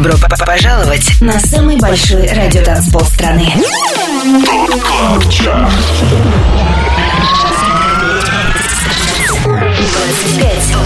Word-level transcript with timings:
Добро 0.00 0.16
пожаловать 0.46 1.20
на 1.20 1.38
самый 1.38 1.76
большой 1.76 2.26
радиотанцпол 2.26 3.04
страны. 3.04 3.52
Top 4.46 4.75
Club 4.75 5.13
Chart. 5.13 5.70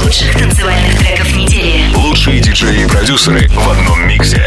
лучших 0.03 0.37
танцевальных 0.37 0.98
треков 0.98 1.32
недели. 1.37 1.95
Лучшие 1.95 2.40
диджеи 2.40 2.82
и 2.82 2.87
продюсеры 2.89 3.48
в 3.48 3.71
одном 3.71 4.09
миксе. 4.09 4.45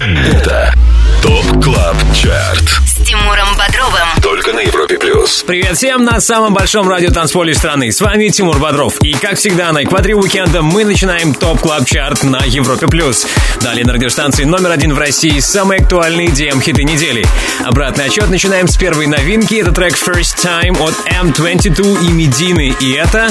Это 0.00 0.72
Top 1.20 1.64
Club 1.64 1.96
Chart 2.14 2.68
С 2.86 3.04
Тимуром 3.04 3.56
Бодровым 3.56 4.03
только 4.44 4.56
на 4.56 4.60
Европе 4.60 4.98
плюс. 4.98 5.42
Привет 5.46 5.76
всем 5.76 6.04
на 6.04 6.20
самом 6.20 6.52
большом 6.52 6.88
радио 6.88 7.10
танцполе 7.10 7.54
страны. 7.54 7.90
С 7.90 8.00
вами 8.00 8.28
Тимур 8.28 8.58
Бодров. 8.58 9.00
И 9.00 9.14
как 9.14 9.36
всегда 9.36 9.72
на 9.72 9.84
экваторе 9.84 10.14
уикенда 10.14 10.60
мы 10.60 10.84
начинаем 10.84 11.34
Top 11.34 11.60
Club 11.60 11.86
Chart 11.86 12.24
на 12.24 12.42
Европе 12.44 12.86
плюс. 12.86 13.26
Далее 13.62 13.86
на 13.86 13.94
радиостанции 13.94 14.44
номер 14.44 14.72
один 14.72 14.92
в 14.92 14.98
России 14.98 15.38
самые 15.40 15.80
актуальные 15.80 16.28
DM 16.28 16.60
хиты 16.60 16.84
недели. 16.84 17.24
Обратный 17.64 18.06
отчет 18.06 18.28
начинаем 18.28 18.68
с 18.68 18.76
первой 18.76 19.06
новинки. 19.06 19.54
Это 19.54 19.72
трек 19.72 19.94
First 19.94 20.36
Time 20.36 20.78
от 20.82 20.94
M22 21.06 22.06
и 22.06 22.12
Медины. 22.12 22.74
И 22.80 22.92
это 22.92 23.30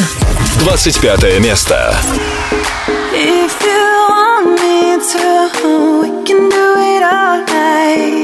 25 0.61 1.39
место. 1.39 1.95
If 3.13 3.51
you 3.61 3.83
want 4.09 4.59
me 4.59 4.97
to, 4.97 6.01
we 6.01 6.25
can 6.25 6.49
do 6.49 6.75
it 6.79 7.03
all 7.03 7.45
night. 7.45 8.22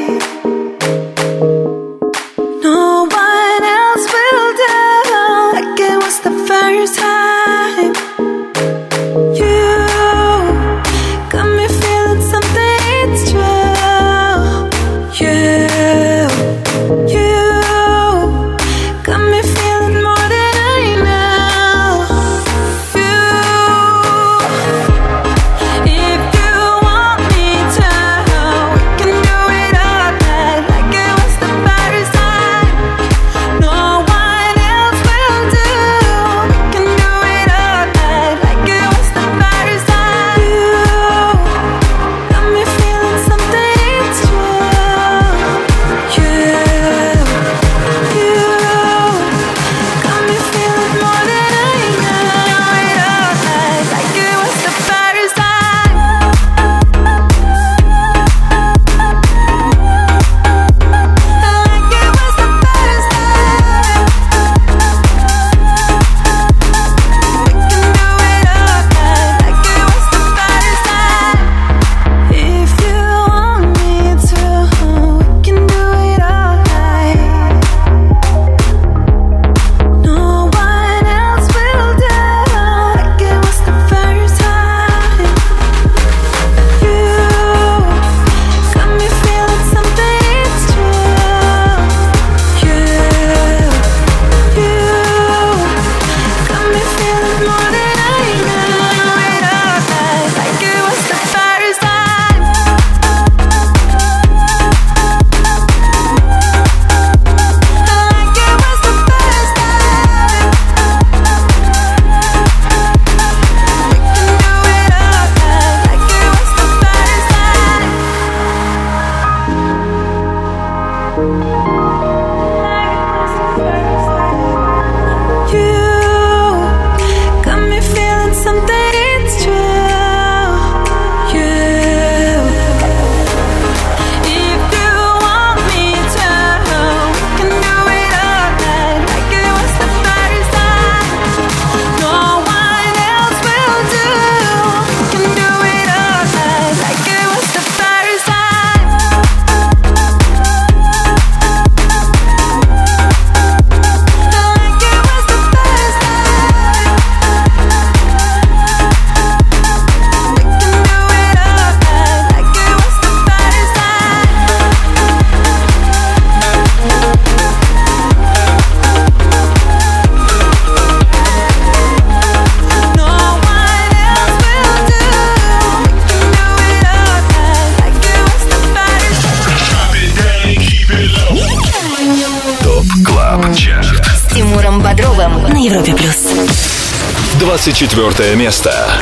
четвертое 187.79 188.35
место. 188.35 189.01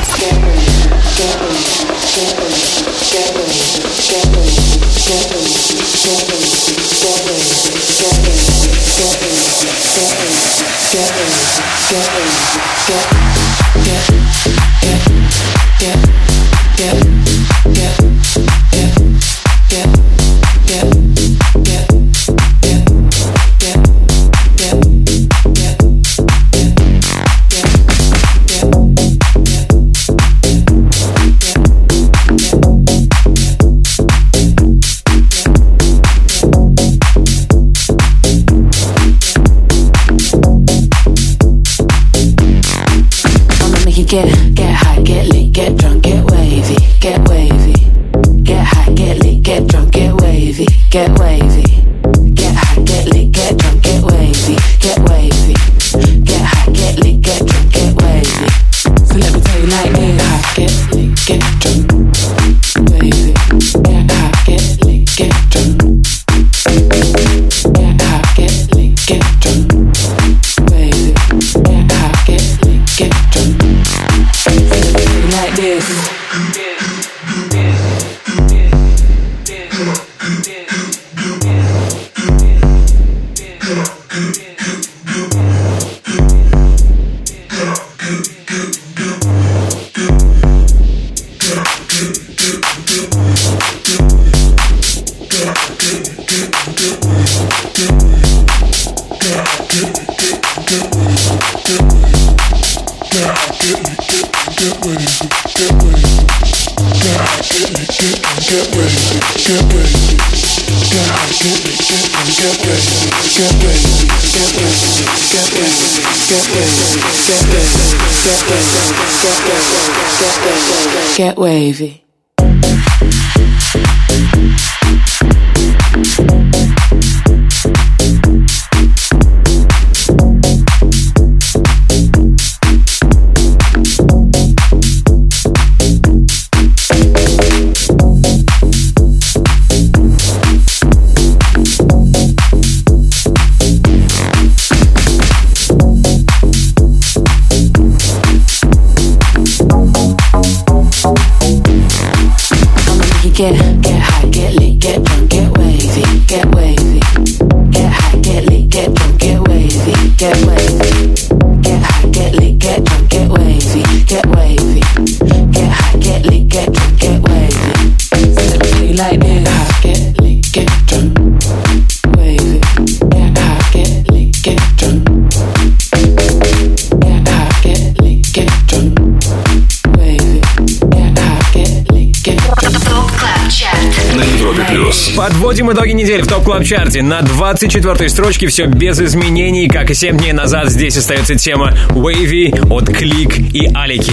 Недели 186.18 186.26
в 186.26 186.30
топ 186.32 186.44
клаб 186.44 186.64
чарте 186.64 187.00
На 187.02 187.22
24 187.22 188.08
строчке 188.08 188.48
все 188.48 188.66
без 188.66 189.00
изменений. 189.00 189.68
Как 189.68 189.90
и 189.90 189.94
7 189.94 190.16
дней 190.16 190.32
назад, 190.32 190.68
здесь 190.68 190.96
остается 190.96 191.36
тема 191.36 191.76
Wavy 191.90 192.68
от 192.70 192.86
Клик 192.86 193.38
и 193.38 193.70
Алики. 193.72 194.12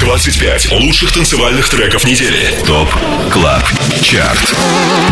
25 0.00 0.72
лучших 0.72 1.12
танцевальных 1.12 1.66
треков 1.68 2.04
недели. 2.04 2.54
ТОП 2.66 2.88
КЛАБ 3.32 3.62
ЧАРТ. 4.02 4.54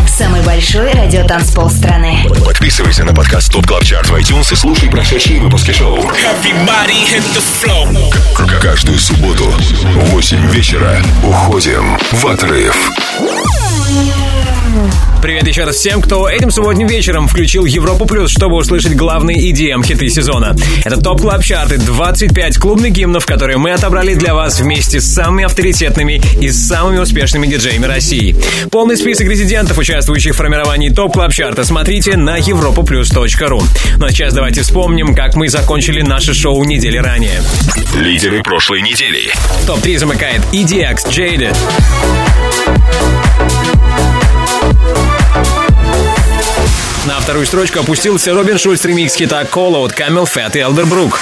Самый 0.06 0.42
большой 0.42 0.92
радиотанцпол 0.92 1.70
страны. 1.70 2.18
Подписывайся 2.44 3.04
на 3.04 3.14
подкаст 3.14 3.50
ТОП 3.50 3.66
КЛАБ 3.66 3.84
ЧАРТ 3.84 4.10
в 4.10 4.14
iTunes 4.14 4.52
и 4.52 4.56
слушай 4.56 4.90
прошедшие 4.90 5.40
выпуски 5.40 5.72
шоу. 5.72 5.98
Каждую 8.60 8.98
субботу 8.98 9.44
в 9.44 10.10
8 10.10 10.50
вечера 10.50 11.00
уходим 11.22 11.96
в 12.12 12.26
отрыв. 12.26 12.76
Привет 15.20 15.48
еще 15.48 15.64
раз 15.64 15.76
всем, 15.76 16.00
кто 16.00 16.28
этим 16.28 16.52
субботним 16.52 16.86
вечером 16.86 17.26
включил 17.26 17.64
Европу 17.64 18.06
Плюс, 18.06 18.30
чтобы 18.30 18.54
услышать 18.54 18.94
главные 18.94 19.50
EDM 19.50 19.84
хиты 19.84 20.08
сезона. 20.08 20.54
Это 20.84 21.00
топ 21.00 21.20
клаб 21.20 21.42
чарты 21.42 21.76
25 21.76 22.58
клубных 22.58 22.92
гимнов, 22.92 23.26
которые 23.26 23.58
мы 23.58 23.72
отобрали 23.72 24.14
для 24.14 24.32
вас 24.32 24.60
вместе 24.60 25.00
с 25.00 25.12
самыми 25.12 25.44
авторитетными 25.44 26.22
и 26.40 26.50
самыми 26.50 26.98
успешными 26.98 27.48
диджеями 27.48 27.86
России. 27.86 28.36
Полный 28.70 28.96
список 28.96 29.26
резидентов, 29.26 29.76
участвующих 29.78 30.34
в 30.34 30.36
формировании 30.36 30.90
топ 30.90 31.14
клаб 31.14 31.32
чарта, 31.32 31.64
смотрите 31.64 32.16
на 32.16 32.38
europoplus.ru. 32.38 33.62
Ну 33.98 34.06
а 34.06 34.10
сейчас 34.10 34.34
давайте 34.34 34.62
вспомним, 34.62 35.16
как 35.16 35.34
мы 35.34 35.48
закончили 35.48 36.00
наше 36.00 36.32
шоу 36.32 36.62
недели 36.62 36.96
ранее. 36.96 37.42
Лидеры 37.96 38.42
прошлой 38.44 38.82
недели. 38.82 39.32
Топ-3 39.66 39.98
замыкает 39.98 40.42
EDX 40.52 41.08
Jaded. 41.10 41.56
На 47.08 47.20
вторую 47.20 47.46
строчку 47.46 47.80
опустился 47.80 48.34
Робин 48.34 48.58
Шульц 48.58 48.84
ремикс 48.84 49.14
хита 49.14 49.42
Кола 49.46 49.78
от 49.78 49.92
Camel 49.98 50.24
Fat 50.24 50.50
и 50.52 50.58
Elderbrook. 50.58 51.14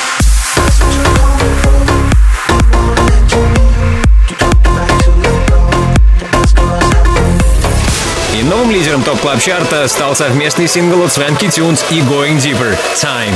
И 8.34 8.42
новым 8.42 8.72
лидером 8.72 9.04
топ 9.04 9.20
клаб 9.20 9.40
чарта 9.40 9.86
стал 9.86 10.16
совместный 10.16 10.66
сингл 10.66 11.04
от 11.04 11.12
Swanky 11.12 11.46
Tunes 11.46 11.84
и 11.90 12.00
Going 12.00 12.38
Deeper 12.38 12.76
Time. 12.96 13.32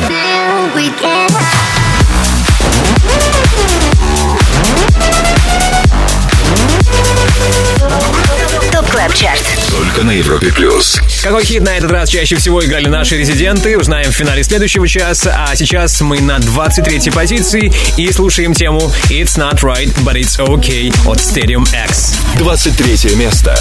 Только 10.00 10.12
на 10.14 10.16
Европе 10.16 10.50
плюс. 10.50 10.98
Какой 11.22 11.44
хит 11.44 11.62
на 11.62 11.76
этот 11.76 11.90
раз 11.90 12.08
чаще 12.08 12.36
всего 12.36 12.64
играли 12.64 12.88
наши 12.88 13.18
резиденты, 13.18 13.76
узнаем 13.76 14.10
в 14.10 14.14
финале 14.14 14.42
следующего 14.42 14.88
часа. 14.88 15.44
А 15.46 15.54
сейчас 15.54 16.00
мы 16.00 16.22
на 16.22 16.38
23-й 16.38 17.12
позиции 17.12 17.70
и 17.98 18.10
слушаем 18.10 18.54
тему 18.54 18.80
It's 19.10 19.36
Not 19.36 19.60
Right, 19.60 19.94
But 20.02 20.14
It's 20.14 20.38
Okay 20.38 20.90
от 21.06 21.18
Stadium 21.18 21.66
X. 21.84 22.14
23 22.38 23.14
место. 23.16 23.54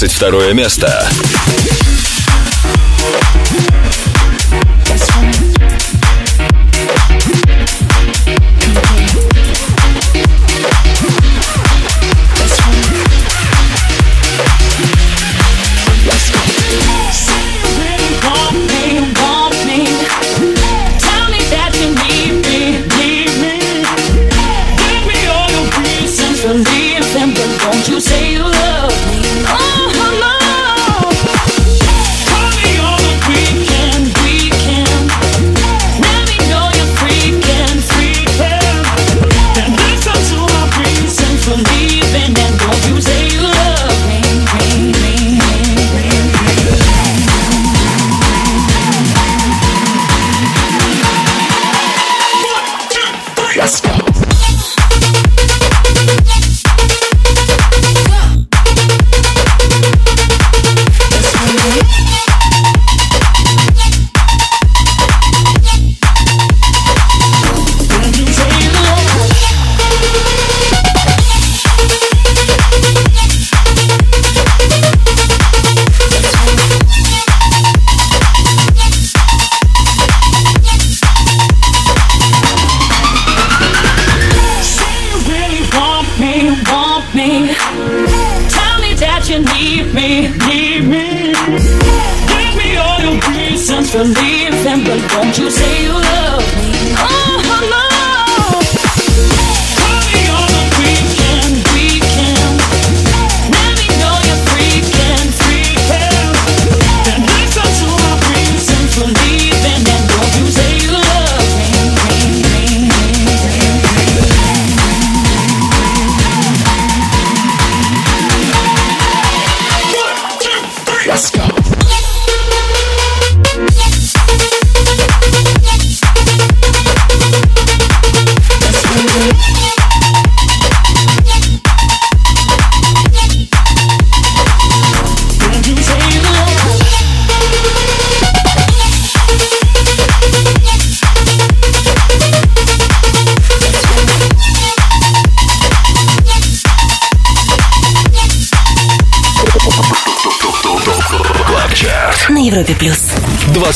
22 0.00 0.54
место. 0.54 1.10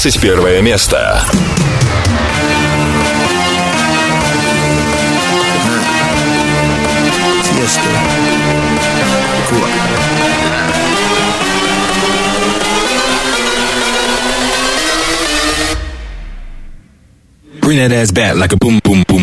21 0.04 0.61
место. 0.61 1.25
Тесто. 7.56 7.80
Кулак. 9.49 9.70
Bring 17.62 17.78
that 17.78 17.92
ass 17.92 18.11
back 18.11 18.37
like 18.37 18.52
a 18.52 18.58
boom 18.58 18.80
boom 18.84 19.04
boom. 19.08 19.13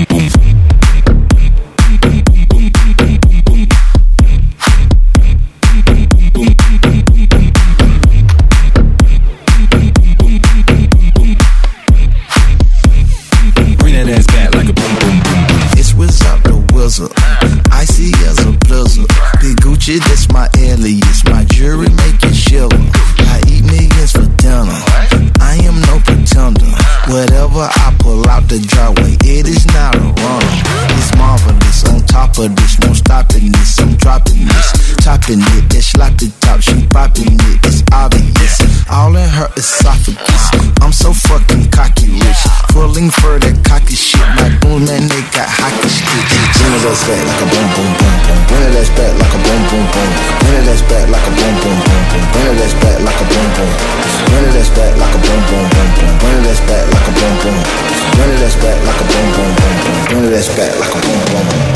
desperlas 60.41 60.89
con. 60.89 61.70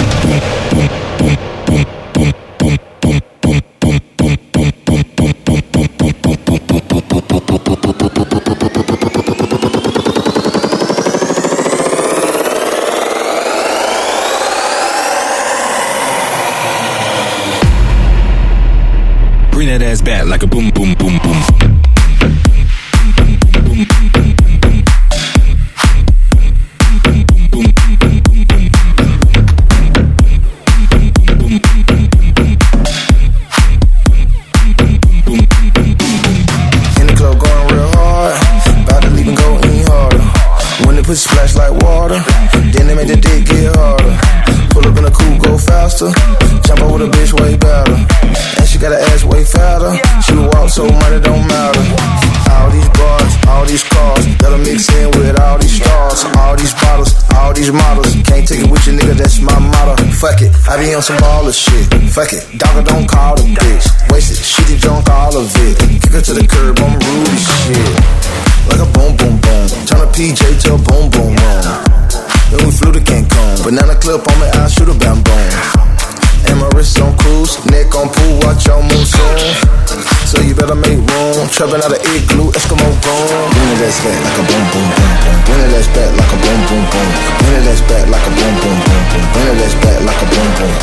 serving 81.65 81.81
out 81.81 81.97
of 81.97 82.01
igloo, 82.13 82.51
Eskimo 82.53 82.89
gone. 83.01 83.49
Bring 83.57 83.73
it 83.73 83.81
ass 83.81 83.97
back 84.05 84.21
like 84.21 84.37
a 84.37 84.43
boom 84.45 84.65
boom 84.69 84.85
boom 84.93 85.09
boom. 85.21 85.37
Bring 85.45 85.61
it 85.65 85.73
ass 85.73 85.87
back 85.97 86.11
like 86.13 86.29
a 86.29 86.37
boom 86.37 86.61
boom 86.69 86.85
boom. 86.93 87.09
Bring 87.41 87.57
it 87.57 87.65
ass 87.65 87.81
back 87.89 88.05
like 88.05 88.25
a 88.25 88.31
boom 88.37 88.53
boom 88.61 88.77
boom 88.85 89.01
boom. 89.09 89.25
Bring 89.33 89.49
it 89.49 89.65
ass 89.65 89.73
back 89.81 89.99
like 90.05 90.21
a 90.21 90.27
boom 90.29 90.49
boom. 90.57 90.73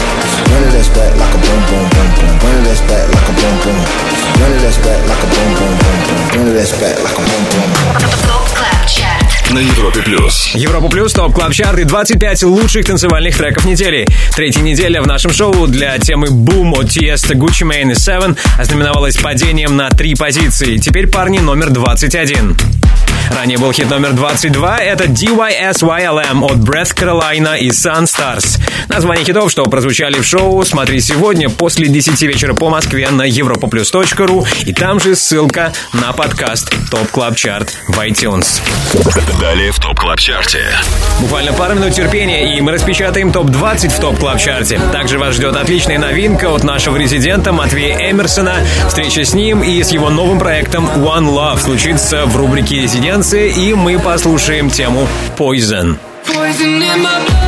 Bring 0.50 0.64
it 0.66 0.74
ass 0.74 0.90
back 0.90 1.12
like 1.22 1.34
a 1.34 1.38
boom 1.38 1.60
boom 1.70 1.86
boom 1.94 2.08
boom. 2.18 2.32
Bring 2.42 2.58
it 2.58 2.70
ass 2.72 2.82
back 2.90 3.06
like 3.14 3.28
a 3.30 3.34
boom 3.38 3.56
boom. 3.62 3.78
Bring 4.38 4.54
it 4.58 4.66
ass 4.66 4.78
back 4.82 5.00
like 5.06 5.22
a 5.22 5.28
boom 5.30 5.50
boom 5.54 5.74
boom 5.78 5.98
boom. 6.02 6.18
Bring 6.34 6.46
it 6.50 6.58
ass 6.58 6.72
back 6.82 6.96
like 6.98 7.18
a 7.18 7.24
boom 7.30 7.44
boom. 7.46 7.68
Golf 8.26 8.50
clap 8.58 8.82
chat. 8.90 9.11
На 9.52 9.58
Европе 9.58 10.00
плюс. 10.00 10.50
Европа 10.54 10.88
Плюс, 10.88 11.12
ТОП 11.12 11.34
Клаб 11.34 11.52
Чарт 11.52 11.78
и 11.78 11.84
25 11.84 12.44
лучших 12.44 12.86
танцевальных 12.86 13.36
треков 13.36 13.66
недели. 13.66 14.06
Третья 14.34 14.62
неделя 14.62 15.02
в 15.02 15.06
нашем 15.06 15.30
шоу 15.30 15.66
для 15.66 15.98
темы 15.98 16.28
Boom 16.28 16.72
от 16.72 16.86
Tiesto, 16.86 17.34
Gucci 17.34 17.68
Mane 17.68 17.90
и 17.90 17.94
Seven 17.94 18.38
ознаменовалась 18.58 19.18
падением 19.18 19.76
на 19.76 19.90
три 19.90 20.14
позиции. 20.14 20.78
Теперь 20.78 21.06
парни 21.06 21.38
номер 21.38 21.68
21. 21.68 22.56
Ранее 23.30 23.58
был 23.58 23.72
хит 23.72 23.88
номер 23.88 24.12
22, 24.12 24.78
это 24.78 25.04
DYSYLM 25.04 26.44
от 26.44 26.58
Breathe 26.58 26.94
Carolina 26.94 27.58
и 27.58 27.68
Sunstars. 27.68 28.58
Название 28.94 29.24
хитов, 29.24 29.50
что 29.50 29.64
прозвучали 29.64 30.20
в 30.20 30.24
шоу, 30.24 30.62
смотри 30.64 31.00
сегодня 31.00 31.48
после 31.48 31.88
10 31.88 32.20
вечера 32.22 32.52
по 32.52 32.68
Москве 32.68 33.08
на 33.10 33.26
europaplus.ru 33.26 34.46
и 34.66 34.74
там 34.74 35.00
же 35.00 35.16
ссылка 35.16 35.72
на 35.94 36.12
подкаст 36.12 36.74
Top 36.90 37.08
Club 37.10 37.34
Chart 37.34 37.74
в 37.88 37.98
iTunes. 37.98 38.60
Далее 39.40 39.72
в 39.72 39.80
Top 39.80 39.98
Club 39.98 40.18
Chart 40.18 40.48
'е. 40.48 40.66
Буквально 41.20 41.54
пару 41.54 41.74
минут 41.74 41.94
терпения, 41.94 42.54
и 42.54 42.60
мы 42.60 42.72
распечатаем 42.72 43.32
топ-20 43.32 43.88
в 43.88 43.98
Top 43.98 44.18
Club 44.18 44.38
Chart 44.38 44.67
'е 44.67 44.78
Также 44.92 45.18
вас 45.18 45.36
ждет 45.36 45.56
отличная 45.56 45.98
новинка 45.98 46.52
от 46.52 46.62
нашего 46.62 46.96
резидента 46.98 47.52
Матвея 47.52 48.10
Эмерсона. 48.10 48.56
Встреча 48.88 49.24
с 49.24 49.32
ним 49.32 49.62
и 49.62 49.82
с 49.82 49.90
его 49.90 50.10
новым 50.10 50.38
проектом 50.38 50.84
One 50.84 51.34
Love 51.34 51.60
случится 51.60 52.26
в 52.26 52.36
рубрике 52.36 52.82
«Резиденция», 52.82 53.46
и 53.46 53.72
мы 53.72 53.98
послушаем 53.98 54.68
тему 54.68 55.08
Poison. 55.38 55.96
Poison 56.26 56.80
in 56.80 57.02
my 57.02 57.26
blood, 57.26 57.41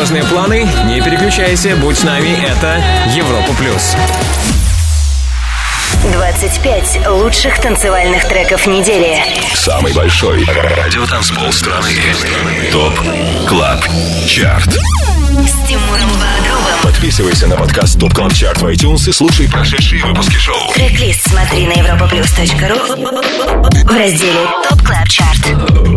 грандиозные 0.00 0.24
планы. 0.24 0.66
Не 0.86 1.02
переключайся, 1.02 1.76
будь 1.76 1.98
с 1.98 2.04
нами. 2.04 2.42
Это 2.42 2.82
Европа 3.14 3.52
Плюс. 3.52 3.94
25 6.10 7.06
лучших 7.08 7.60
танцевальных 7.60 8.26
треков 8.26 8.66
недели. 8.66 9.22
Самый 9.52 9.92
большой 9.92 10.42
радиотанцпол 10.44 11.52
страны. 11.52 11.90
Top 12.72 12.98
Club 13.46 13.84
Chart. 14.26 14.70
С 14.70 15.68
Тимуром 15.68 16.08
Бодровым. 16.12 16.80
Подписывайся 16.82 17.46
на 17.46 17.56
подкаст 17.56 18.00
Top 18.00 18.14
Club 18.14 18.32
Chart 18.32 18.62
в 18.62 18.66
iTunes 18.66 19.06
и 19.06 19.12
слушай 19.12 19.50
прошедшие 19.50 20.02
выпуски 20.02 20.36
шоу. 20.36 20.72
Трек-лист 20.72 21.28
смотри 21.28 21.66
на 21.66 21.74
europaplus.ru 21.74 23.84
в 23.84 23.94
разделе 23.94 24.46
Top 24.66 24.80
Club 24.82 25.08
Chart. 25.08 25.89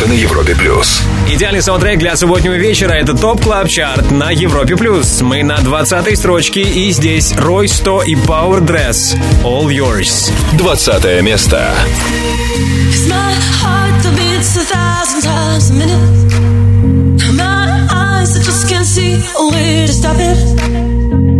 Только 0.00 0.14
на 0.14 0.16
Европе 0.16 0.54
Плюс. 0.56 1.02
Идеальный 1.28 1.60
саундтрек 1.60 1.98
для 1.98 2.16
субботнего 2.16 2.54
вечера– 2.54 2.92
это 2.94 3.14
Top 3.14 3.42
Club 3.42 3.68
Chart 3.68 4.10
на 4.10 4.30
Европе 4.30 4.74
плюс. 4.74 5.20
Мы 5.20 5.42
на 5.42 5.58
20 5.58 6.16
строчке, 6.16 6.62
и 6.62 6.90
здесь 6.90 7.34
Рой 7.36 7.68
100 7.68 8.04
и 8.04 8.14
Power 8.14 8.60
Dress 8.64 9.14
All 9.44 9.66
Yours. 9.66 10.32
20 10.56 11.22
место. 11.22 11.74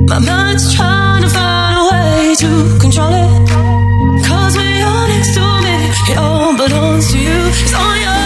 My 0.06 0.18
mind's 0.18 0.74
trying 0.74 1.22
to 1.22 1.28
find 1.28 1.78
a 1.78 1.84
way 1.92 2.34
to 2.34 2.78
control. 2.80 3.46
Cause 4.26 4.56
when 4.56 4.76
you're 4.80 5.08
next 5.08 5.34
to 5.36 5.40
me, 5.62 6.12
it 6.12 6.18
all 6.18 6.56
belongs 6.56 7.12
to 7.12 7.18
you. 7.18 7.38
It's 7.62 7.72
all 7.72 7.96
yours. 7.96 8.19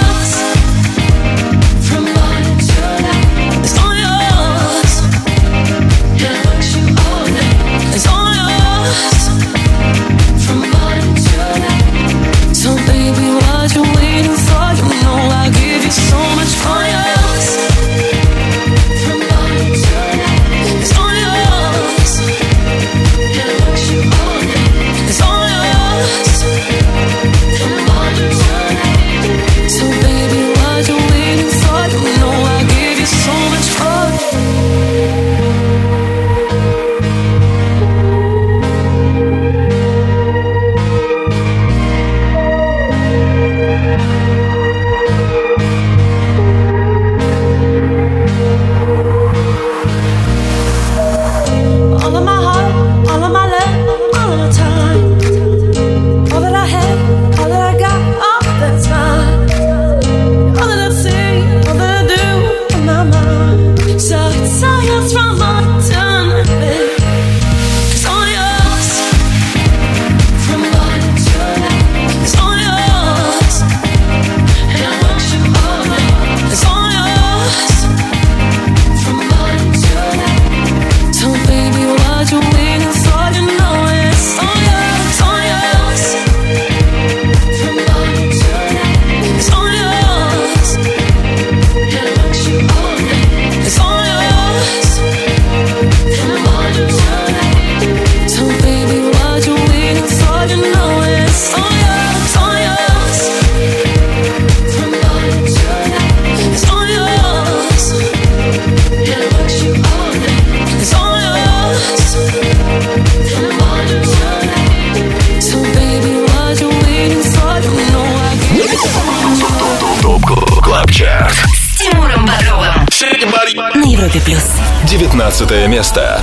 Европе+. 124.14 124.20
плюс. 124.20 124.44
19 124.84 125.68
место. 125.68 126.22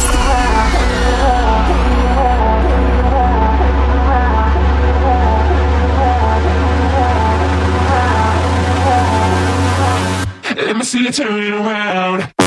Let 10.56 10.78
me 10.78 10.84
see 10.84 11.04
you 11.04 11.12
turn 11.12 11.54
around. 11.54 12.41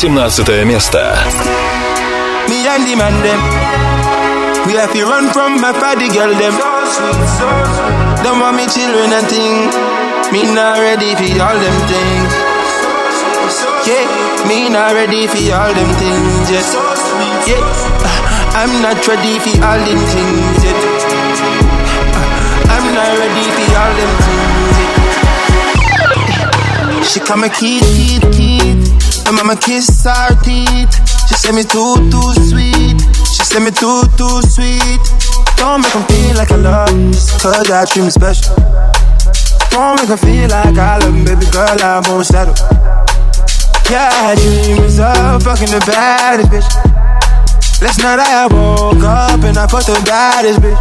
18 0.00 0.64
место. 0.64 1.18
Me 2.48 2.66
and 2.66 2.86
the 2.86 2.96
man 2.96 3.12
them. 3.22 3.40
We 4.66 4.72
have 4.72 4.90
to 4.92 5.04
run 5.04 5.30
from 5.30 5.60
my 5.60 5.72
party 5.72 6.08
girl 6.08 6.34
them. 6.34 6.54
Don't 8.24 8.40
want 8.40 8.56
me 8.56 8.66
children 8.66 9.12
and 9.12 9.26
thing. 9.28 9.70
Me 10.32 10.42
not 10.54 10.78
ready 10.78 11.14
for 11.14 11.42
all 11.42 11.58
them 11.58 11.86
things. 11.86 12.32
Yeah, 13.86 14.06
me 14.48 14.68
not 14.68 14.92
ready 14.92 15.26
for 15.28 15.54
all 15.54 15.72
them 15.72 15.94
things 16.00 16.50
yet. 16.50 16.66
Yeah, 17.46 17.62
I'm 18.56 18.82
not 18.82 19.06
ready 19.06 19.38
for 19.38 19.62
all 19.62 19.78
them 19.78 20.00
things 20.08 20.64
yet. 20.64 20.76
I'm 22.72 22.94
not 22.96 23.18
ready 23.20 23.44
for 23.54 23.76
all 23.76 23.94
them 23.94 24.12
things 24.24 24.76
yet. 24.80 24.96
She 27.04 27.20
come 27.20 27.44
a 27.44 27.48
kid, 27.48 27.82
kid, 27.82 28.22
kid. 28.32 28.79
Mama 29.31 29.55
kiss 29.55 30.03
her 30.03 30.35
teeth. 30.43 30.91
She 31.27 31.35
say 31.35 31.51
me 31.51 31.63
too, 31.63 31.95
too 32.11 32.33
sweet. 32.49 32.99
She 33.31 33.43
say 33.43 33.59
me 33.59 33.71
too, 33.71 34.03
too 34.17 34.41
sweet. 34.43 35.01
Don't 35.57 35.81
make 35.81 35.95
'em 35.95 36.03
feel 36.09 36.35
like 36.35 36.51
I 36.51 36.55
love 36.57 36.89
cause 37.41 37.71
I 37.71 37.85
treat 37.85 38.03
me 38.03 38.11
special. 38.11 38.55
Don't 39.71 39.95
make 39.99 40.09
'em 40.09 40.17
feel 40.17 40.49
like 40.49 40.77
I 40.77 40.97
love 40.97 41.15
'em, 41.15 41.23
baby 41.23 41.45
girl, 41.51 41.77
I 41.81 42.01
won't 42.07 42.25
settle. 42.25 42.55
Yeah, 43.89 44.09
I 44.29 44.35
dreams 44.35 44.99
of 44.99 45.43
fucking 45.43 45.71
the 45.71 45.79
baddest 45.85 46.49
bitch. 46.49 46.69
Last 47.81 47.99
night 48.03 48.19
I 48.19 48.47
woke 48.47 49.03
up 49.03 49.43
and 49.43 49.57
I 49.57 49.67
fucked 49.67 49.87
the 49.87 49.99
baddest 50.05 50.59
bitch. 50.61 50.77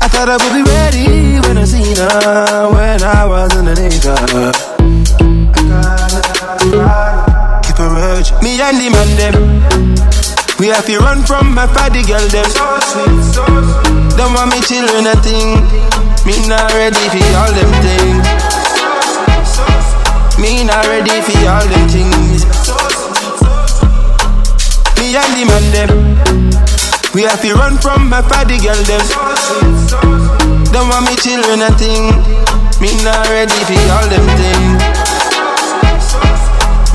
I 0.00 0.08
thought 0.08 0.28
I 0.28 0.36
would 0.36 0.52
be 0.52 0.62
ready 0.70 1.40
when 1.40 1.58
I 1.58 1.64
seen 1.64 1.96
her, 1.96 2.68
when 2.72 3.02
I 3.02 3.24
was 3.24 3.52
in 3.54 3.68
underneath 3.68 4.04
her. 4.04 4.71
Urge. 8.22 8.42
Me 8.42 8.60
and 8.60 8.78
the 8.78 8.88
man 8.90 9.10
them. 9.18 9.34
We 10.58 10.68
have 10.68 10.86
to 10.86 10.98
run 10.98 11.22
from 11.24 11.54
my 11.54 11.66
party 11.66 12.02
girl 12.06 12.22
them. 12.30 12.46
Don't 14.14 14.32
want 14.34 14.54
me 14.54 14.60
children 14.62 15.10
a 15.10 15.16
thing. 15.26 15.58
Me 16.26 16.38
not 16.46 16.70
ready 16.74 17.02
for 17.10 17.24
all 17.34 17.50
them 17.50 17.72
things. 17.82 18.26
Me 20.38 20.62
not 20.62 20.86
ready 20.86 21.18
for 21.26 21.34
all 21.50 21.66
them 21.66 21.88
things. 21.90 22.46
Me 24.98 25.16
and 25.18 25.32
the 25.34 25.42
man 25.42 25.66
them. 25.74 25.90
We 27.14 27.22
have 27.22 27.42
to 27.42 27.54
run 27.54 27.76
from 27.78 28.08
my 28.08 28.22
party 28.22 28.58
girl 28.58 28.78
them. 28.86 29.02
Don't 30.70 30.88
want 30.88 31.06
me 31.10 31.16
children 31.16 31.62
a 31.62 31.70
thing. 31.74 32.14
Me 32.80 32.94
not 33.02 33.26
ready 33.28 33.58
for 33.66 33.82
all 33.90 34.06
them 34.06 34.26
things. 34.38 34.91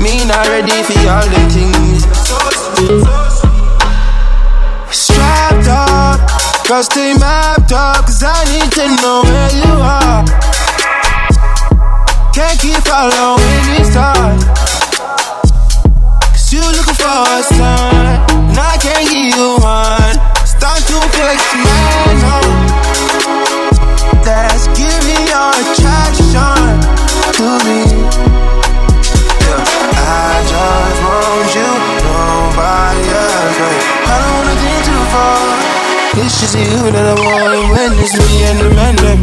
Me 0.00 0.24
not 0.26 0.46
ready 0.46 0.82
for 0.84 0.94
all 1.10 1.26
them 1.26 1.50
things. 1.50 2.04
Strapped 4.94 5.66
up, 5.66 6.20
girl 6.68 6.84
stay 6.84 7.14
mapped 7.18 7.72
up, 7.72 8.06
cause 8.06 8.22
I 8.22 8.44
need 8.46 8.70
to 8.78 8.86
know 9.02 9.22
where 9.26 9.50
you 9.58 9.74
are. 9.82 10.24
Can't 12.32 12.60
keep 12.60 12.78
following 12.86 13.64
these 13.74 13.90
stars. 13.90 14.44
Cause 16.30 16.52
you 16.52 16.62
looking 16.62 16.94
for 16.94 17.18
a 17.34 17.42
sign, 17.42 18.22
and 18.50 18.58
I 18.58 18.78
can't 18.78 19.02
give 19.10 19.34
you 19.34 19.58
one. 19.58 20.14
Start 20.46 20.78
to 20.78 20.94
some 20.94 21.62
man, 21.66 22.20
no. 22.22 22.38
That's 24.22 24.68
giving 24.78 25.26
your 25.26 25.50
attraction 25.58 26.78
to 27.34 27.64
me. 27.66 27.87
It's 36.48 36.56
you 36.56 36.88
that 36.96 37.04
I 37.04 37.12
want 37.12 37.76
when 37.76 37.92
it's 38.00 38.16
me 38.16 38.48
and 38.48 38.56
the 38.56 38.72
man 38.72 38.96
them. 39.04 39.20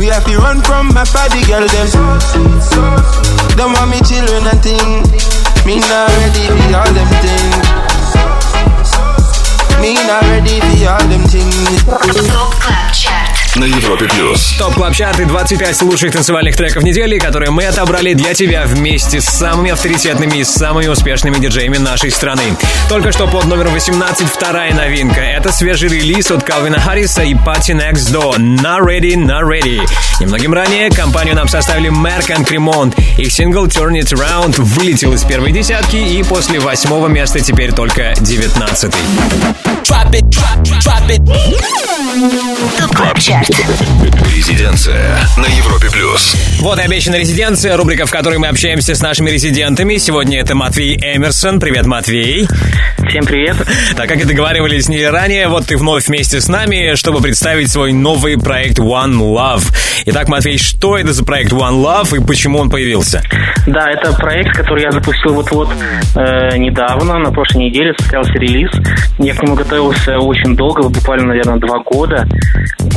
We 0.00 0.08
have 0.08 0.24
to 0.24 0.40
run 0.40 0.64
from 0.64 0.88
my 0.96 1.04
party 1.04 1.44
girl 1.44 1.68
them. 1.68 1.84
Don't 3.60 3.76
want 3.76 3.92
me 3.92 4.00
children 4.00 4.40
and 4.48 4.56
thing. 4.64 5.04
Me 5.68 5.76
not 5.84 6.08
ready 6.08 6.48
for 6.48 6.80
all 6.80 6.88
them 6.96 7.12
things. 7.20 7.60
Me 9.84 10.00
not 10.08 10.24
ready 10.32 10.64
for 10.64 10.96
all 10.96 11.04
them 11.12 11.28
things. 11.28 12.87
На 13.58 13.64
Европе 13.64 14.06
плюс. 14.06 14.54
Top 14.56 14.74
Club 14.74 14.94
Chart 14.94 15.18
и 15.18 15.24
25 15.24 15.82
лучших 15.82 16.12
танцевальных 16.12 16.56
треков 16.56 16.84
недели, 16.84 17.18
которые 17.18 17.50
мы 17.50 17.64
отобрали 17.64 18.14
для 18.14 18.32
тебя 18.32 18.64
вместе 18.64 19.20
с 19.20 19.24
самыми 19.24 19.72
авторитетными 19.72 20.36
и 20.36 20.44
самыми 20.44 20.86
успешными 20.86 21.38
диджеями 21.38 21.76
нашей 21.78 22.12
страны. 22.12 22.56
Только 22.88 23.10
что 23.10 23.26
под 23.26 23.46
номером 23.46 23.72
18 23.72 24.28
вторая 24.28 24.72
новинка. 24.72 25.20
Это 25.20 25.50
свежий 25.50 25.88
релиз 25.88 26.30
от 26.30 26.44
Калвина 26.44 26.78
Харриса 26.78 27.24
и 27.24 27.34
PartyNextDoor. 27.34 28.36
Nuh 28.36 28.86
Ready, 28.86 29.14
Nuh 29.14 29.42
Ready. 29.42 29.84
Немногим 30.20 30.54
ранее 30.54 30.88
компанию 30.90 31.34
нам 31.34 31.48
составили 31.48 31.88
Мерк 31.88 32.30
и 32.30 32.44
Кремонт. 32.44 32.96
Их 33.18 33.32
сингл 33.32 33.66
Turn 33.66 33.98
It 33.98 34.12
Around 34.12 34.60
вылетел 34.62 35.12
из 35.14 35.24
первой 35.24 35.50
десятки 35.50 35.96
и 35.96 36.22
после 36.22 36.60
восьмого 36.60 37.08
места 37.08 37.40
теперь 37.40 37.72
только 37.72 38.14
девятнадцатый. 38.20 39.00
ТОП 42.78 42.94
КЛАБ 42.94 43.18
ЧАРТ 43.18 43.47
Резиденция 43.48 45.26
на 45.38 45.46
Европе 45.46 45.88
плюс. 45.90 46.36
Вот 46.60 46.78
и 46.78 46.82
обещанная 46.82 47.20
резиденция, 47.20 47.78
рубрика, 47.78 48.04
в 48.04 48.10
которой 48.10 48.38
мы 48.38 48.48
общаемся 48.48 48.94
с 48.94 49.00
нашими 49.00 49.30
резидентами. 49.30 49.96
Сегодня 49.96 50.40
это 50.40 50.54
Матвей 50.54 50.96
Эмерсон. 50.96 51.58
Привет, 51.58 51.86
Матвей. 51.86 52.46
Всем 53.08 53.24
привет. 53.24 53.56
Так 53.96 54.06
как 54.06 54.18
и 54.18 54.24
договаривались 54.24 54.86
не 54.88 55.02
ранее, 55.06 55.48
вот 55.48 55.64
ты 55.64 55.78
вновь 55.78 56.08
вместе 56.08 56.42
с 56.42 56.48
нами, 56.48 56.94
чтобы 56.94 57.22
представить 57.22 57.70
свой 57.70 57.92
новый 57.94 58.38
проект 58.38 58.78
One 58.78 59.18
Love. 59.18 59.62
Итак, 60.04 60.28
Матвей, 60.28 60.58
что 60.58 60.98
это 60.98 61.14
за 61.14 61.24
проект 61.24 61.50
One 61.52 61.82
Love 61.82 62.18
и 62.18 62.26
почему 62.26 62.58
он 62.58 62.68
появился? 62.68 63.22
Да, 63.66 63.90
это 63.90 64.12
проект, 64.12 64.54
который 64.54 64.82
я 64.82 64.90
запустил 64.90 65.32
вот-вот 65.32 65.70
э, 66.16 66.58
недавно, 66.58 67.18
на 67.18 67.32
прошлой 67.32 67.64
неделе 67.64 67.94
состоялся 67.98 68.32
релиз. 68.34 68.70
Я 69.18 69.34
к 69.34 69.42
нему 69.42 69.54
готовился 69.54 70.18
очень 70.18 70.54
долго, 70.54 70.88
буквально, 70.88 71.28
наверное, 71.28 71.58
два 71.58 71.78
года. 71.78 72.28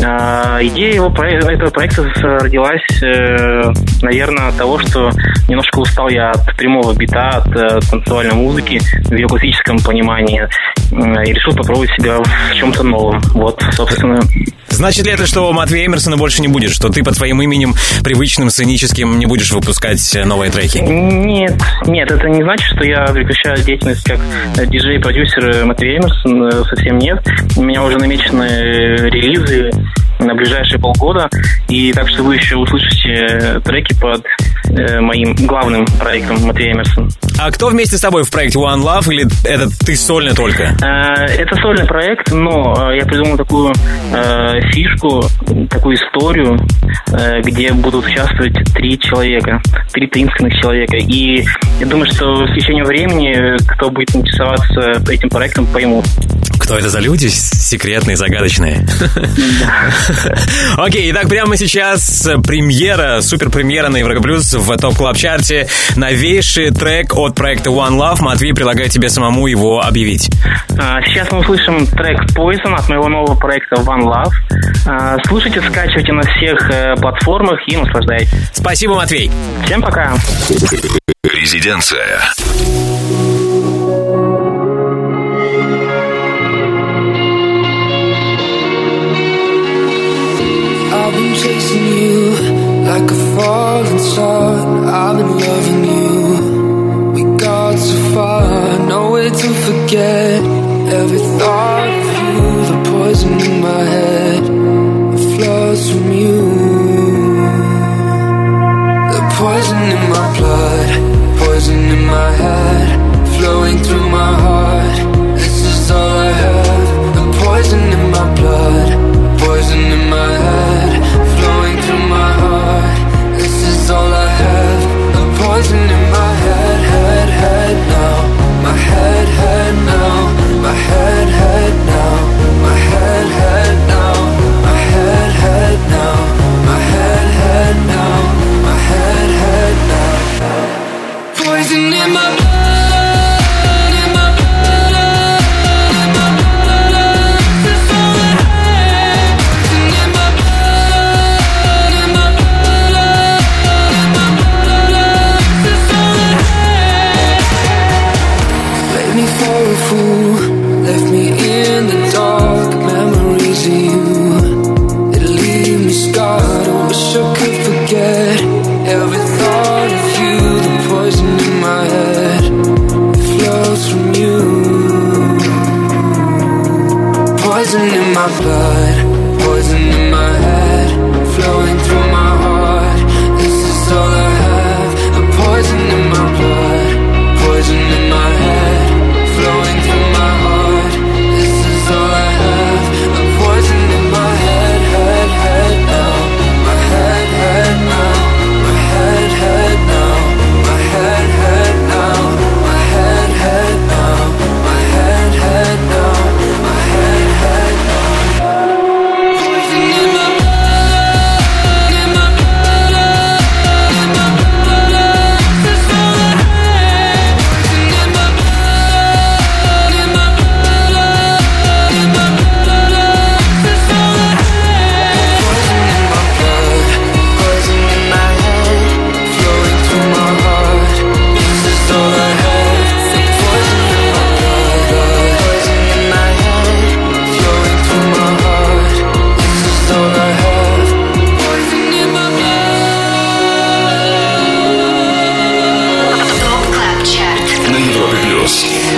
Э, 0.03 0.59
идея 0.61 0.93
его 0.93 1.07
этого 1.07 1.69
проекта 1.69 2.03
родилась, 2.03 3.01
э, 3.01 3.71
наверное, 4.01 4.49
от 4.49 4.57
того, 4.57 4.77
что 4.79 5.09
немножко 5.47 5.79
устал 5.79 6.09
я 6.09 6.31
от 6.31 6.55
прямого 6.57 6.93
бита, 6.93 7.29
от 7.29 7.47
э, 7.55 7.79
танцевальной 7.89 8.35
музыки 8.35 8.79
в 9.05 9.13
ее 9.13 9.27
классическом 9.27 9.79
понимании. 9.79 10.00
Э, 10.91 11.23
и 11.25 11.33
решил 11.33 11.53
попробовать 11.53 11.89
себя 11.97 12.17
в 12.17 12.55
чем-то 12.55 12.83
новом. 12.83 13.21
Вот, 13.33 13.63
собственно, 13.71 14.19
Значит 14.71 15.05
ли 15.05 15.11
это, 15.11 15.27
что 15.27 15.51
Матвея 15.53 15.85
Эмерсона 15.85 16.17
больше 16.17 16.41
не 16.41 16.47
будет? 16.47 16.71
Что 16.71 16.89
ты 16.89 17.03
по 17.03 17.11
твоим 17.11 17.41
именем 17.41 17.75
привычным, 18.03 18.49
сценическим 18.49 19.19
не 19.19 19.25
будешь 19.25 19.51
выпускать 19.51 20.01
новые 20.25 20.49
треки? 20.49 20.79
Нет, 20.79 21.61
нет, 21.85 22.09
это 22.09 22.27
не 22.27 22.41
значит, 22.41 22.65
что 22.75 22.85
я 22.85 23.05
прекращаю 23.05 23.57
деятельность 23.63 24.03
как 24.03 24.19
э, 24.57 24.65
диджей-продюсер 24.65 25.49
э, 25.49 25.65
Матвей 25.65 25.97
Эмерсон, 25.97 26.47
э, 26.47 26.63
совсем 26.63 26.97
нет. 26.97 27.19
У 27.57 27.63
меня 27.63 27.83
уже 27.83 27.97
намечены 27.97 28.47
релизы 29.09 29.69
на 30.19 30.33
ближайшие 30.35 30.79
полгода, 30.79 31.29
и 31.67 31.91
так 31.93 32.07
что 32.09 32.23
вы 32.23 32.35
еще 32.35 32.55
услышите 32.55 33.59
треки 33.63 33.93
под 33.99 34.23
э, 34.65 34.99
моим 34.99 35.35
главным 35.35 35.85
проектом 35.99 36.41
Матвей 36.45 36.73
Эмерсон. 36.73 37.09
А 37.39 37.49
кто 37.51 37.67
вместе 37.69 37.97
с 37.97 38.01
тобой 38.01 38.23
в 38.23 38.29
проекте 38.31 38.59
One 38.59 38.81
Love 38.83 39.11
или 39.11 39.25
это 39.45 39.67
ты 39.85 39.95
сольно 39.95 40.33
только? 40.35 40.75
Э, 40.81 41.25
Это 41.41 41.55
сольный 41.61 41.85
проект, 41.85 42.31
но 42.31 42.91
э, 42.91 42.97
я 42.97 43.05
придумал 43.05 43.37
такую 43.37 43.73
э, 44.13 44.61
фишку, 44.71 45.23
такую 45.69 45.95
историю, 45.95 46.57
э, 47.11 47.41
где 47.41 47.71
будут 47.73 48.05
участвовать 48.05 48.53
три 48.73 48.99
человека, 48.99 49.61
три 49.91 50.07
таинственных 50.07 50.53
человека. 50.61 50.97
И 50.97 51.43
я 51.79 51.85
думаю, 51.85 52.05
что 52.11 52.45
в 52.45 52.53
течение 52.53 52.83
времени, 52.83 53.57
кто 53.73 53.89
будет 53.89 54.15
интересоваться 54.15 55.01
этим 55.11 55.29
проектом, 55.29 55.65
поймут. 55.67 56.05
Кто 56.59 56.77
это 56.77 56.89
за 56.89 56.99
люди? 56.99 57.27
Секретные, 57.27 58.15
загадочные. 58.15 58.85
Окей, 60.77 61.11
итак, 61.11 61.27
прямо 61.27 61.57
сейчас 61.57 62.29
премьера, 62.45 63.21
супер 63.21 63.49
премьера 63.49 63.89
на 63.89 63.97
Европа 63.97 64.21
В 64.53 64.77
топ 64.77 64.95
клаб 64.95 65.15
чарте 65.17 65.67
Новейший 65.95 66.71
трек 66.71 67.15
от 67.15 67.35
проекта 67.35 67.69
One 67.69 67.97
Love. 67.97 68.21
Матвей, 68.21 68.53
предлагаю 68.53 68.89
тебе 68.89 69.09
самому 69.09 69.47
его 69.47 69.81
объявить. 69.81 70.29
А, 70.77 71.01
Сейчас 71.03 71.31
мы 71.31 71.39
услышим 71.39 71.85
трек 71.87 72.19
Poison 72.35 72.73
от 72.75 72.87
моего 72.89 73.07
нового 73.07 73.35
проекта 73.35 73.75
One 73.77 74.03
Love. 74.03 74.31
А, 74.85 75.17
Слушайте, 75.27 75.61
скачивайте 75.61 76.11
на 76.13 76.21
всех 76.21 76.69
э, 76.69 76.95
платформах 76.95 77.59
и 77.67 77.77
наслаждайтесь. 77.77 78.29
Спасибо, 78.53 78.95
Матвей. 78.95 79.31
Всем 79.65 79.81
пока. 79.81 80.13
Резиденция. 81.23 82.21
Chasing 91.41 91.87
you 91.87 92.50
Like 92.91 93.09
a 93.09 93.35
falling 93.35 93.99
star, 93.99 94.53
I've 94.85 95.15
been 95.15 95.39
loving 95.39 95.83
you. 95.85 97.13
We 97.13 97.37
got 97.37 97.79
so 97.79 97.95
far, 98.13 98.79
no 98.79 99.11
way 99.11 99.29
to 99.29 99.49
forget 99.65 100.43
Every 100.99 101.23
thought 101.39 101.87
of 101.87 102.05
you, 102.19 102.65
the 102.69 102.77
poison 102.91 103.31
in 103.47 103.61
my 103.61 103.83
head 103.95 104.43
It 105.15 105.23
flows 105.35 105.89
from 105.89 106.11
you 106.11 106.37
The 109.15 109.23
poison 109.39 109.81
in 109.93 110.09
my 110.09 110.37
blood. 110.37 110.90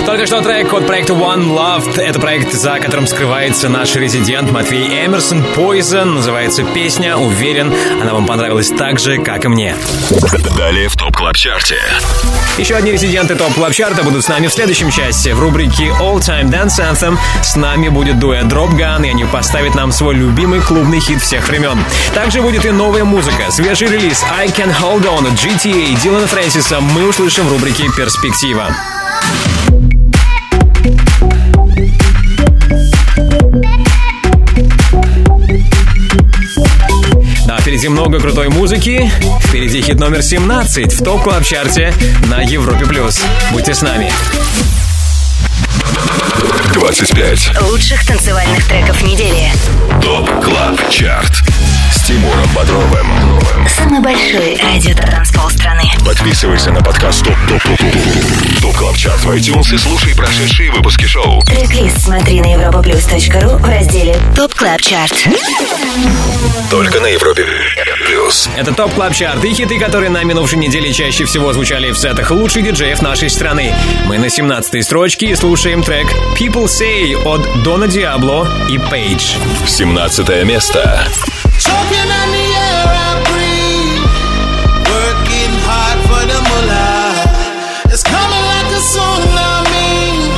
Только 0.06 0.26
что 0.26 0.42
трек 0.42 0.72
от 0.72 0.86
проекта 0.86 1.14
One 1.14 1.46
Loved. 1.46 2.00
Это 2.00 2.20
проект, 2.20 2.52
за 2.52 2.78
которым 2.78 3.06
скрывается 3.06 3.68
наш 3.68 3.96
резидент 3.96 4.50
Матвей 4.50 5.06
Эмерсон. 5.06 5.42
Poison 5.56 6.04
называется 6.04 6.62
песня. 6.62 7.16
Уверен, 7.16 7.72
она 8.02 8.12
вам 8.12 8.26
понравилась 8.26 8.68
так 8.68 9.00
же, 9.00 9.18
как 9.18 9.44
и 9.44 9.48
мне. 9.48 9.76
Далее 10.56 10.88
в 10.88 10.96
Top 10.96 11.16
Club 11.16 11.36
Chart 11.36 11.62
'е. 11.62 11.78
Еще 12.58 12.76
одни 12.76 12.92
резиденты 12.92 13.34
Top 13.34 13.52
Club 13.54 13.72
Chart 13.72 13.95
'а 13.95 14.04
будут 14.04 14.24
с 14.24 14.28
нами 14.28 14.46
в 14.46 14.52
следующем 14.52 14.90
части. 14.90 15.30
В 15.30 15.40
рубрике 15.40 15.88
All 16.00 16.20
Time 16.20 16.50
Dance 16.50 16.78
Anthem 16.78 17.18
с 17.42 17.56
нами 17.56 17.88
будет 17.88 18.20
дуэт 18.20 18.44
Dropgun, 18.44 19.04
и 19.04 19.10
они 19.10 19.24
поставят 19.24 19.74
нам 19.74 19.90
свой 19.90 20.14
любимый 20.14 20.60
клубный 20.60 21.00
хит 21.00 21.20
всех 21.20 21.48
времен. 21.48 21.82
Также 22.14 22.42
будет 22.42 22.64
и 22.64 22.70
новая 22.70 23.04
музыка. 23.04 23.50
Свежий 23.50 23.88
релиз 23.88 24.22
I 24.30 24.48
Can 24.48 24.72
Hold 24.80 25.04
On 25.04 25.24
GTA 25.34 26.00
Дилана 26.00 26.26
Фрэнсиса 26.26 26.80
мы 26.80 27.08
услышим 27.08 27.48
в 27.48 27.52
рубрике 27.52 27.88
Перспектива. 27.96 28.68
Впереди 37.64 37.88
много 37.88 38.20
крутой 38.20 38.50
музыки. 38.50 39.10
Впереди 39.42 39.80
хит 39.80 39.98
номер 39.98 40.20
17 40.20 40.92
в 40.92 41.02
Top 41.02 41.22
Club 41.22 41.42
Chart 41.44 41.80
'е 41.80 41.94
на 42.26 42.42
Европе 42.42 42.84
плюс. 42.84 43.24
Будьте 43.52 43.72
с 43.72 43.80
нами. 43.80 44.12
25. 46.74 47.62
Лучших 47.62 48.06
танцевальных 48.06 48.68
треков 48.68 49.02
недели. 49.02 49.50
Top 50.02 50.28
Club 50.44 50.90
Chart. 50.90 51.42
Тимуром 52.04 52.46
Бодровым. 52.54 53.06
Самый 53.66 54.00
большой 54.00 54.58
радиотанцпол 54.58 55.48
страны. 55.48 55.84
Подписывайся 56.04 56.70
на 56.70 56.82
подкаст 56.82 57.24
Top 57.24 57.34
Top 57.48 57.62
Top 57.62 57.78
Top 57.78 58.60
Top 58.60 58.76
Club 58.76 58.96
Chart 58.96 59.24
в 59.24 59.30
iTunes 59.30 59.74
и 59.74 59.78
слушай 59.78 60.14
прошедшие 60.14 60.70
выпуски 60.70 61.06
шоу. 61.06 61.40
Трек-лист 61.46 62.02
смотри 62.02 62.42
на 62.42 62.54
europaplus.ru 62.54 63.56
в 63.56 63.64
разделе 63.64 64.18
Top 64.36 64.52
Club 64.52 64.82
Chart. 64.82 65.14
Только 66.70 67.00
на 67.00 67.06
Европе 67.06 67.46
плюс. 68.06 68.50
Это 68.54 68.74
Top 68.74 68.92
Club 68.92 69.14
Chart 69.14 69.42
и 69.42 69.54
хиты, 69.54 69.78
которые 69.78 70.10
на 70.10 70.24
минувшей 70.24 70.58
неделе 70.58 70.92
чаще 70.92 71.24
всего 71.24 71.54
звучали 71.54 71.90
в 71.90 71.96
сетах 71.96 72.30
лучших 72.30 72.64
диджеев 72.64 73.00
нашей 73.00 73.30
страны. 73.30 73.74
Мы 74.04 74.18
на 74.18 74.26
17-й 74.26 74.82
строчке 74.82 75.30
и 75.30 75.34
слушаем 75.34 75.82
трек 75.82 76.06
People 76.38 76.66
Say 76.66 77.14
от 77.24 77.62
Дона 77.62 77.88
Диабло 77.88 78.46
и 78.68 78.76
Пейдж. 78.76 79.36
17 79.66 80.44
место. 80.44 81.08
Choking 81.58 82.10
on 82.20 82.28
the 82.34 82.46
air 82.66 82.86
I 82.90 83.10
breathe. 83.30 84.04
Working 84.90 85.54
hard 85.66 85.98
for 86.08 86.22
the 86.26 86.38
moolah. 86.48 87.14
It's 87.92 88.02
coming 88.02 88.44
like 88.52 88.70
a 88.74 88.80
tsunami. 88.82 90.34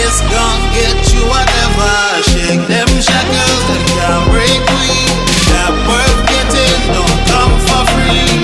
It's 0.00 0.20
gonna 0.32 0.72
get 0.72 0.96
you 1.12 1.22
whatever. 1.28 1.92
Shake 2.32 2.64
them 2.64 2.88
shackles 2.96 3.62
that 3.68 3.82
can't 3.92 4.24
break 4.32 4.60
free. 4.72 5.04
That 5.52 5.72
worth 5.84 6.20
getting 6.32 6.80
don't 6.96 7.20
come 7.28 7.54
for 7.68 7.82
free. 7.92 8.40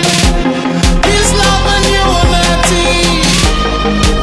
Peace, 1.03 1.33
love, 1.33 1.65
and 1.73 1.87
unity. 1.89 3.25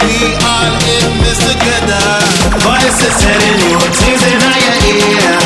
We 0.05 0.38
all 0.38 0.73
in 0.85 1.09
this 1.25 1.39
together. 1.49 2.05
Voices 2.62 3.15
telling 3.25 3.57
you 3.65 3.77
things 3.97 4.21
in 4.21 4.38
your 4.38 4.77
ear. 4.93 5.38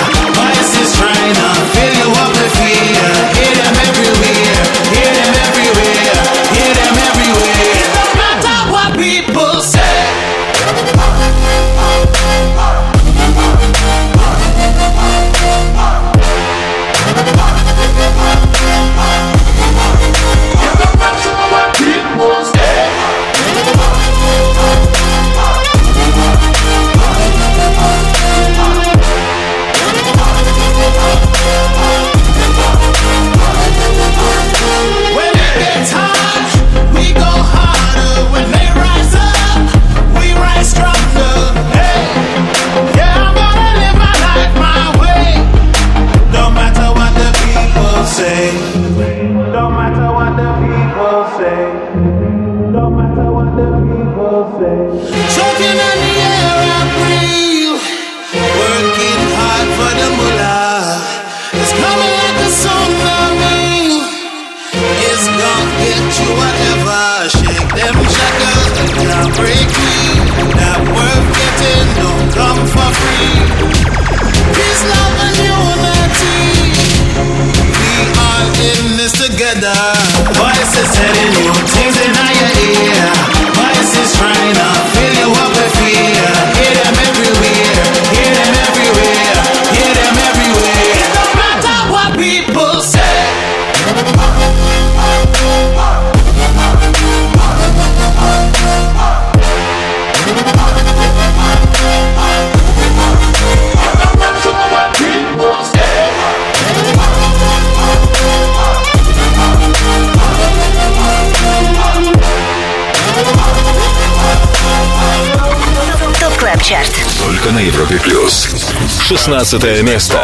16 119.04 119.84
место. 119.84 120.16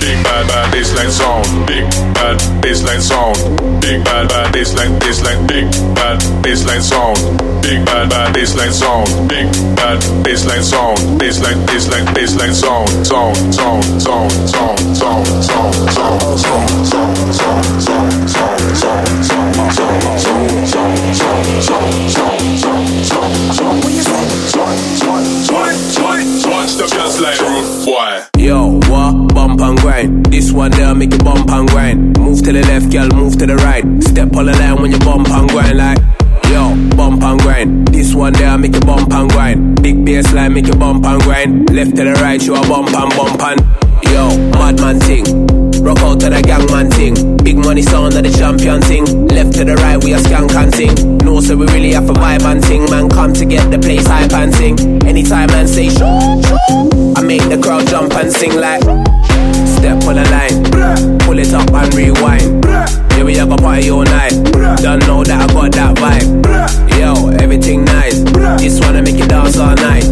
Big 0.00 0.22
bad 0.22 0.46
bad 0.46 0.72
baseline 0.72 1.10
sound. 1.10 1.66
Big 1.66 1.84
bad 2.14 2.38
baseline 2.62 3.02
sound. 3.02 3.36
Big 3.80 4.04
bad 4.04 4.28
bad 4.28 4.52
baseline 4.54 4.96
baseline. 5.00 5.44
Big 5.48 5.66
bad 5.94 6.20
baseline 6.40 6.80
sound. 6.80 7.18
Big 7.62 7.84
bad 7.84 8.08
bad 8.08 8.32
baseline 8.32 8.72
sound. 8.72 9.28
Big 9.28 9.46
bad 9.74 9.98
baseline 10.22 10.62
sound. 10.62 10.98
Baseline 11.20 11.66
baseline 11.66 12.06
baseline 12.14 12.54
sound. 12.54 12.88
Sound 13.04 13.36
sound 13.54 13.84
sound 14.00 14.32
sound 14.48 14.71
This 30.32 30.50
one 30.50 30.70
there 30.70 30.94
make 30.94 31.12
you 31.12 31.18
bump 31.18 31.50
and 31.50 31.68
grind. 31.68 32.18
Move 32.18 32.42
to 32.44 32.52
the 32.52 32.62
left, 32.62 32.90
girl, 32.90 33.06
move 33.10 33.36
to 33.36 33.44
the 33.44 33.56
right. 33.56 33.84
Step 34.02 34.34
on 34.34 34.46
the 34.46 34.52
line 34.52 34.80
when 34.80 34.90
you 34.90 34.98
bump 35.00 35.28
and 35.28 35.46
grind 35.50 35.76
like. 35.76 35.98
Yo, 36.48 36.74
bump 36.96 37.22
and 37.22 37.38
grind. 37.42 37.88
This 37.88 38.14
one 38.14 38.32
there 38.32 38.56
make 38.56 38.72
you 38.72 38.80
bump 38.80 39.12
and 39.12 39.30
grind. 39.30 39.82
Big 39.82 40.02
bass 40.06 40.32
line 40.32 40.54
make 40.54 40.66
you 40.66 40.72
bump 40.72 41.04
and 41.04 41.20
grind. 41.20 41.70
Left 41.70 41.94
to 41.96 42.04
the 42.04 42.14
right, 42.24 42.42
you 42.42 42.54
a 42.54 42.62
bump 42.62 42.88
and 42.88 43.10
bump 43.12 43.42
and. 43.42 43.60
Yo, 44.08 44.32
madman 44.56 44.98
ting. 45.00 45.28
Rock 45.84 45.98
out 45.98 46.20
to 46.20 46.30
the 46.30 46.40
gang 46.40 46.64
man 46.72 46.88
ting. 46.88 47.36
Big 47.44 47.58
money 47.58 47.82
sound 47.82 48.14
of 48.14 48.22
the 48.22 48.30
champion 48.30 48.80
ting. 48.80 49.04
Left 49.28 49.52
to 49.52 49.66
the 49.66 49.74
right, 49.84 50.02
we 50.02 50.14
a 50.14 50.16
skank 50.16 50.56
and 50.56 50.72
ting. 50.72 51.18
No, 51.18 51.40
so 51.40 51.58
we 51.58 51.66
really 51.66 51.92
have 51.92 52.08
a 52.08 52.14
vibe 52.14 52.48
and 52.48 52.64
ting. 52.64 52.88
Man, 52.88 53.10
come 53.10 53.34
to 53.34 53.44
get 53.44 53.70
the 53.70 53.78
place 53.78 54.06
hype 54.06 54.32
and 54.32 54.54
sing. 54.54 54.80
Anytime 55.04 55.48
man 55.48 55.68
say 55.68 55.90
shoot, 55.90 56.40
shoot. 56.48 57.18
I 57.18 57.22
make 57.22 57.46
the 57.50 57.60
crowd 57.62 57.86
jump 57.86 58.14
and 58.14 58.32
sing 58.32 58.56
like. 58.56 59.11
Step 59.82 60.04
on 60.04 60.14
the 60.14 60.22
line, 60.30 61.18
pull 61.26 61.40
it 61.40 61.52
up 61.52 61.68
and 61.74 61.92
rewind. 61.92 62.64
Yeah, 63.18 63.24
we 63.24 63.34
have 63.34 63.50
a 63.50 63.56
party 63.56 63.90
all 63.90 64.04
night. 64.04 64.30
Don't 64.78 65.02
know 65.10 65.24
that 65.24 65.50
I 65.50 65.52
got 65.52 65.72
that 65.72 65.96
vibe. 65.98 66.30
Yo, 67.00 67.30
everything 67.42 67.84
nice. 67.84 68.22
Just 68.62 68.80
wanna 68.84 69.02
make 69.02 69.16
you 69.16 69.26
dance 69.26 69.58
all 69.58 69.74
night. 69.74 70.06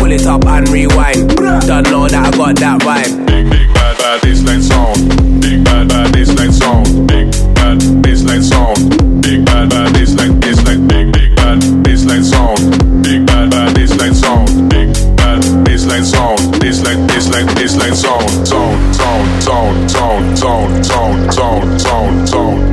Pull 0.00 0.10
it 0.10 0.24
up 0.24 0.46
and 0.46 0.66
rewind. 0.70 1.36
Don't 1.36 1.84
know 1.92 2.08
that 2.08 2.32
I 2.32 2.34
got 2.34 2.56
that 2.56 2.80
vibe. 2.80 3.26
Big, 3.26 3.50
big 3.50 3.74
bad 3.74 3.98
bad 3.98 4.22
baseline 4.22 4.62
sound. 4.62 4.96
Big 5.38 5.62
bad 5.62 5.86
bad 5.86 6.08
baseline 6.14 6.50
sound. 6.50 7.06
Big 7.06 7.30
bad 7.54 7.80
baseline 8.00 8.42
sound. 8.42 9.20
Big 9.20 9.44
bad 9.44 9.68
bad 9.68 9.83
tone, 20.14 20.36
tone, 20.36 20.82
tone, 20.82 21.28
tone, 21.28 22.26
tone, 22.26 22.64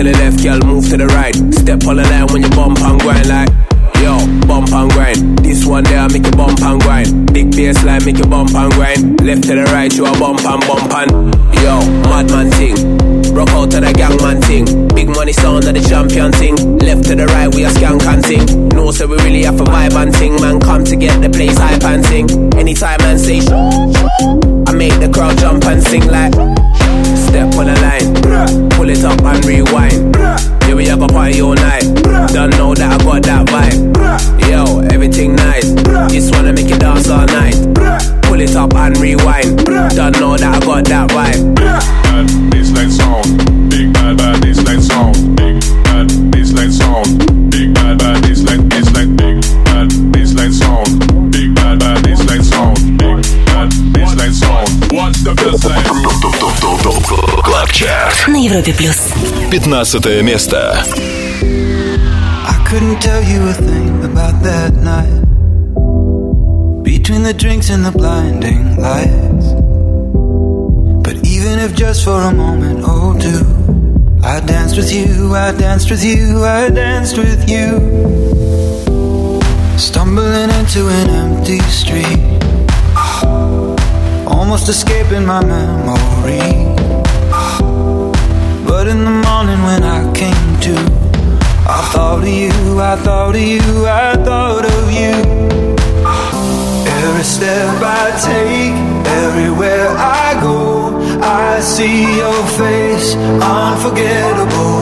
to 0.00 0.12
the 0.12 0.18
left, 0.18 0.42
girl, 0.42 0.58
move 0.64 0.88
to 0.88 0.96
the 0.96 1.06
right. 1.08 1.34
Step 1.52 1.84
on 1.84 1.96
the 1.96 2.04
line 2.04 2.26
when 2.32 2.40
you 2.42 2.48
bump 2.50 2.80
and 2.80 3.00
grind 3.00 3.28
like. 3.28 3.52
Yo, 4.00 4.16
bump 4.48 4.72
and 4.72 4.90
grind. 4.92 5.38
This 5.44 5.66
one 5.66 5.84
there 5.84 6.08
make 6.08 6.24
you 6.24 6.32
bump 6.32 6.60
and 6.62 6.80
grind. 6.80 7.32
Big 7.34 7.50
bass 7.52 7.84
line 7.84 8.02
make 8.04 8.16
you 8.16 8.24
bump 8.24 8.54
and 8.54 8.72
grind. 8.72 9.20
Left 9.20 9.42
to 9.44 9.54
the 9.60 9.64
right, 9.76 9.92
you 9.92 10.06
a 10.06 10.12
bump 10.16 10.40
and 10.40 10.60
bump 10.64 10.88
and. 10.88 11.10
Yo, 11.60 11.84
madman 12.08 12.48
ting. 12.56 12.76
Rock 13.34 13.50
out 13.50 13.70
to 13.72 13.80
the 13.80 13.92
gang 13.92 14.16
man 14.24 14.40
ting. 14.40 14.64
Big 14.96 15.08
money 15.08 15.32
sound 15.32 15.68
of 15.68 15.74
the 15.74 15.84
champion 15.84 16.32
ting. 16.32 16.56
Left 16.78 17.04
to 17.04 17.14
the 17.14 17.26
right, 17.36 17.52
we 17.52 17.64
a 17.64 17.68
skank 17.68 18.00
and 18.08 18.24
ting. 18.24 18.68
No, 18.70 18.90
so 18.92 19.06
we 19.06 19.16
really 19.20 19.42
have 19.44 19.60
a 19.60 19.64
vibe 19.64 20.00
and 20.00 20.14
ting. 20.14 20.40
Man, 20.40 20.60
come 20.60 20.84
to 20.84 20.96
get 20.96 21.20
the 21.20 21.28
place 21.28 21.58
hype 21.58 21.84
and 21.84 22.04
sing. 22.06 22.30
Anytime 22.56 23.00
man 23.04 23.18
say 23.18 23.40
I 24.64 24.72
make 24.72 24.96
the 24.96 25.10
crowd 25.12 25.36
jump 25.36 25.64
and 25.66 25.82
sing 25.82 26.06
like. 26.06 26.59
Step 27.30 27.54
on 27.54 27.66
the 27.66 27.74
line, 27.80 28.70
pull 28.70 28.90
it 28.90 29.04
up 29.04 29.22
and 29.22 29.44
rewind. 29.44 30.16
Yeah, 30.16 30.74
we 30.74 30.86
have 30.86 31.00
a 31.00 31.06
party 31.06 31.40
all 31.40 31.54
night. 31.54 31.84
Don't 32.34 32.50
know 32.58 32.74
that 32.74 33.00
I 33.00 33.04
got 33.04 33.22
that 33.22 33.46
vibe. 33.46 34.50
Yo, 34.50 34.80
everything 34.92 35.36
nice. 35.36 35.70
Just 36.12 36.34
wanna 36.34 36.52
make 36.52 36.68
you 36.68 36.76
dance 36.76 37.08
all 37.08 37.26
night. 37.26 37.54
Pull 38.22 38.40
it 38.40 38.56
up 38.56 38.74
and 38.74 38.98
rewind. 38.98 39.64
Don't 39.94 40.18
know 40.18 40.36
that 40.36 40.56
I 40.56 40.66
got 40.66 40.84
that 40.86 41.10
vibe. 41.10 41.54
bad 41.54 42.26
baseline 42.50 42.90
sound. 42.90 43.70
Big 43.70 43.92
КЛАБ 58.19 58.19
ЧАРТ. 58.19 58.27
На 58.27 58.37
Европе 58.37 58.73
плюс. 58.73 58.97
15 59.51 60.21
место. 60.21 60.75
I 61.41 62.55
couldn't 62.67 62.99
tell 62.99 63.23
you 63.23 63.47
a 63.47 63.53
thing 63.53 64.03
about 64.03 64.41
that 64.43 64.73
night. 64.83 65.23
Between 66.83 67.23
the 67.23 67.33
drinks 67.33 67.69
and 67.69 67.85
the 67.85 67.91
blinding 67.91 68.75
lights. 68.77 69.53
But 71.03 71.15
even 71.25 71.59
if 71.59 71.73
just 71.75 72.03
for 72.03 72.19
a 72.21 72.33
moment 72.33 72.83
or 72.83 73.15
two, 73.17 73.45
I 74.23 74.39
danced 74.41 74.75
with 74.75 74.91
you, 74.91 75.33
I 75.35 75.51
danced 75.51 75.89
with 75.89 76.03
you, 76.03 76.43
I 76.43 76.69
danced 76.69 77.17
with 77.17 77.47
you. 77.47 77.79
Stumbling 79.77 80.49
into 80.59 80.87
an 80.99 81.09
empty 81.23 81.59
street. 81.69 82.19
Almost 84.27 84.67
escaping 84.69 85.25
my 85.25 85.41
memory. 85.43 86.98
but 88.80 88.88
in 88.88 89.04
the 89.04 89.10
morning 89.10 89.62
when 89.62 89.82
I 89.82 90.10
came 90.14 90.52
to, 90.64 90.74
I 91.68 91.80
thought 91.92 92.22
of 92.22 92.26
you, 92.26 92.80
I 92.80 92.96
thought 92.96 93.36
of 93.36 93.42
you, 93.42 93.60
I 93.86 94.16
thought 94.24 94.64
of 94.64 94.84
you. 94.90 95.12
Every 96.88 97.22
step 97.22 97.76
I 97.82 98.08
take, 98.24 98.72
everywhere 99.04 99.86
I 99.90 100.32
go, 100.40 100.96
I 101.20 101.60
see 101.60 102.08
your 102.22 102.42
face, 102.56 103.16
unforgettable. 103.44 104.80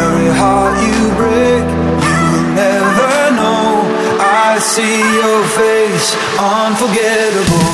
Every 0.00 0.30
heart 0.40 0.74
you 0.88 1.00
break, 1.20 1.64
you 2.08 2.20
will 2.32 2.48
never 2.56 3.12
know. 3.36 3.84
I 4.16 4.56
see 4.58 4.96
your 5.20 5.44
face, 5.60 6.16
unforgettable. 6.40 7.73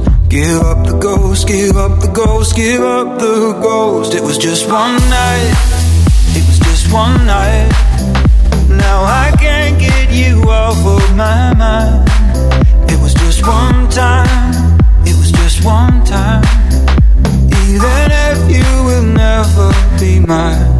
Give 0.31 0.61
up 0.61 0.87
the 0.87 0.97
ghost, 0.97 1.45
give 1.45 1.75
up 1.75 1.99
the 1.99 2.07
ghost, 2.07 2.55
give 2.55 2.81
up 2.81 3.19
the 3.19 3.51
ghost. 3.61 4.15
It 4.15 4.23
was 4.23 4.37
just 4.37 4.65
one 4.65 4.95
night, 5.09 5.51
it 6.31 6.47
was 6.47 6.57
just 6.57 6.89
one 6.93 7.25
night. 7.25 7.67
Now 8.69 9.03
I 9.03 9.35
can't 9.37 9.77
get 9.77 10.09
you 10.09 10.49
off 10.49 10.79
of 10.85 11.17
my 11.17 11.53
mind. 11.53 12.07
It 12.89 12.97
was 13.01 13.13
just 13.13 13.45
one 13.45 13.89
time, 13.89 14.71
it 15.03 15.17
was 15.17 15.33
just 15.33 15.65
one 15.65 16.01
time. 16.05 16.45
Even 17.67 18.07
if 18.31 18.39
you 18.55 18.63
will 18.87 19.03
never 19.03 19.73
be 19.99 20.17
mine. 20.21 20.79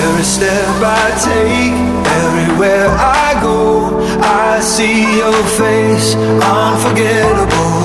Every 0.00 0.24
step 0.24 0.72
I 0.80 1.12
take, 1.20 1.76
everywhere 2.16 2.88
I 2.88 3.38
go, 3.42 3.99
I 4.30 4.60
see 4.60 5.02
your 5.18 5.42
face, 5.58 6.14
unforgettable. 6.14 7.82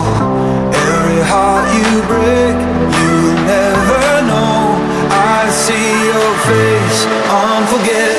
Every 0.86 1.22
heart 1.32 1.66
you 1.74 1.90
break, 2.12 2.58
you'll 2.98 3.40
never 3.50 4.06
know. 4.30 4.78
I 5.10 5.50
see 5.50 5.90
your 6.12 6.32
face, 6.50 7.00
unforgettable. 7.30 8.15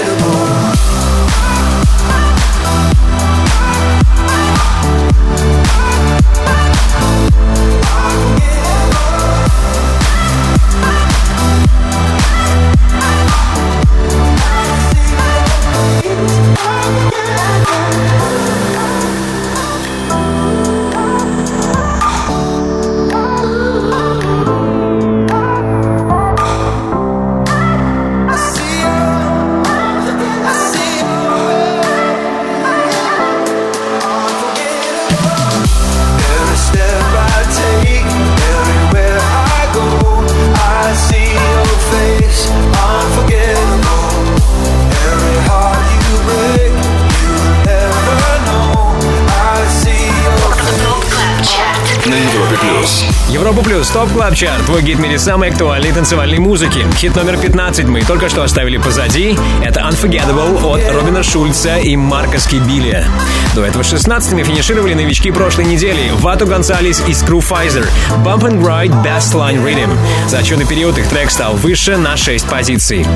Club 54.27 54.35
Chart, 54.35 54.67
твой 54.67 54.83
гид 54.83 54.99
в 54.99 55.01
мире 55.01 55.21
самой 55.21 55.51
актуальной 55.51 55.93
танцевальной 55.93 56.39
музыки. 56.39 56.85
Хит 56.97 57.15
номер 57.15 57.37
15 57.37 57.87
мы 57.87 58.03
только 58.03 58.29
что 58.29 58.43
оставили 58.43 58.77
позади. 58.77 59.39
Это 59.63 59.83
Unforgettable 59.83 60.65
от 60.65 60.93
Робина 60.93 61.23
Шульца 61.23 61.77
и 61.77 61.95
Марка 61.95 62.41
Скибилия. 62.41 63.07
До 63.55 63.65
этого 63.65 63.83
16-ми 63.83 64.43
финишировали 64.43 64.95
новички 64.95 65.31
прошлой 65.31 65.67
недели. 65.67 66.11
Вато 66.17 66.47
Гонсалес 66.47 67.03
и 67.07 67.13
Scrufizzer. 67.13 67.87
Bump 68.25 68.41
and 68.41 68.61
Grind 68.61 69.05
Bassline 69.05 69.65
Riddim. 69.65 69.91
За 70.29 70.39
отчетный 70.39 70.67
период 70.67 70.99
их 70.99 71.07
трек 71.09 71.31
стал 71.31 71.55
выше 71.55 71.97
на 71.97 72.17
6 72.17 72.47
позиций. 72.47 73.07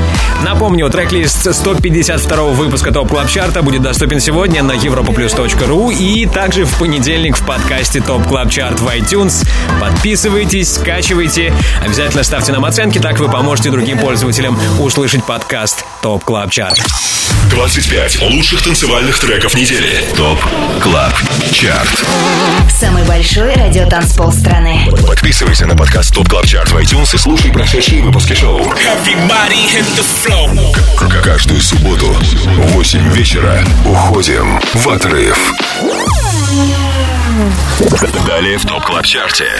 Напомню, 0.44 0.88
трек-лист 0.90 1.52
152 1.52 2.42
выпуска 2.52 2.92
Top 2.92 3.08
Club 3.08 3.28
Chart 3.28 3.52
'а 3.52 3.62
будет 3.62 3.82
доступен 3.82 4.20
сегодня 4.20 4.62
на 4.62 4.72
europaplus.ru 4.72 5.92
и 5.92 6.26
также 6.26 6.64
в 6.64 6.78
понедельник 6.78 7.36
в 7.36 7.44
подкасте 7.44 8.00
Top 8.00 8.26
Club 8.28 8.48
Chart 8.48 8.80
в 8.80 8.86
iTunes. 8.86 9.46
Подписывайтесь, 9.80 10.78
скачивайте. 11.00 11.52
Обязательно 11.82 12.22
ставьте 12.22 12.52
нам 12.52 12.64
оценки, 12.64 12.98
так 12.98 13.18
вы 13.18 13.30
поможете 13.30 13.70
другим 13.70 13.98
пользователям 13.98 14.58
услышать 14.78 15.24
подкаст 15.24 15.84
Top 16.02 16.22
Club 16.24 16.50
Chart. 16.50 16.78
25 17.50 18.20
лучших 18.30 18.62
танцевальных 18.62 19.18
треков 19.18 19.54
недели. 19.54 20.04
Top 20.14 20.38
Club 20.82 21.14
Chart. 21.52 22.04
Самый 22.78 23.02
большой 23.04 23.54
радиотанцпол 23.54 24.30
страны. 24.30 24.88
Подписывайся 25.06 25.66
на 25.66 25.74
подкаст 25.74 26.14
Top 26.14 26.28
Club 26.28 26.46
Chart 26.46 26.70
в 26.70 26.76
iTunes 26.76 27.14
и 27.14 27.18
слушай 27.18 27.50
прошедшие 27.50 28.02
выпуски 28.02 28.34
шоу. 28.34 28.60
Каждую 31.24 31.60
субботу 31.60 32.06
в 32.06 32.72
8 32.72 33.12
вечера 33.12 33.64
уходим 33.86 34.60
в 34.74 34.88
отрыв. 34.88 35.38
Далее 38.26 38.58
в 38.58 38.66
ТОП 38.66 38.84
КЛАБ 38.84 39.06
ЧАРТе. 39.06 39.50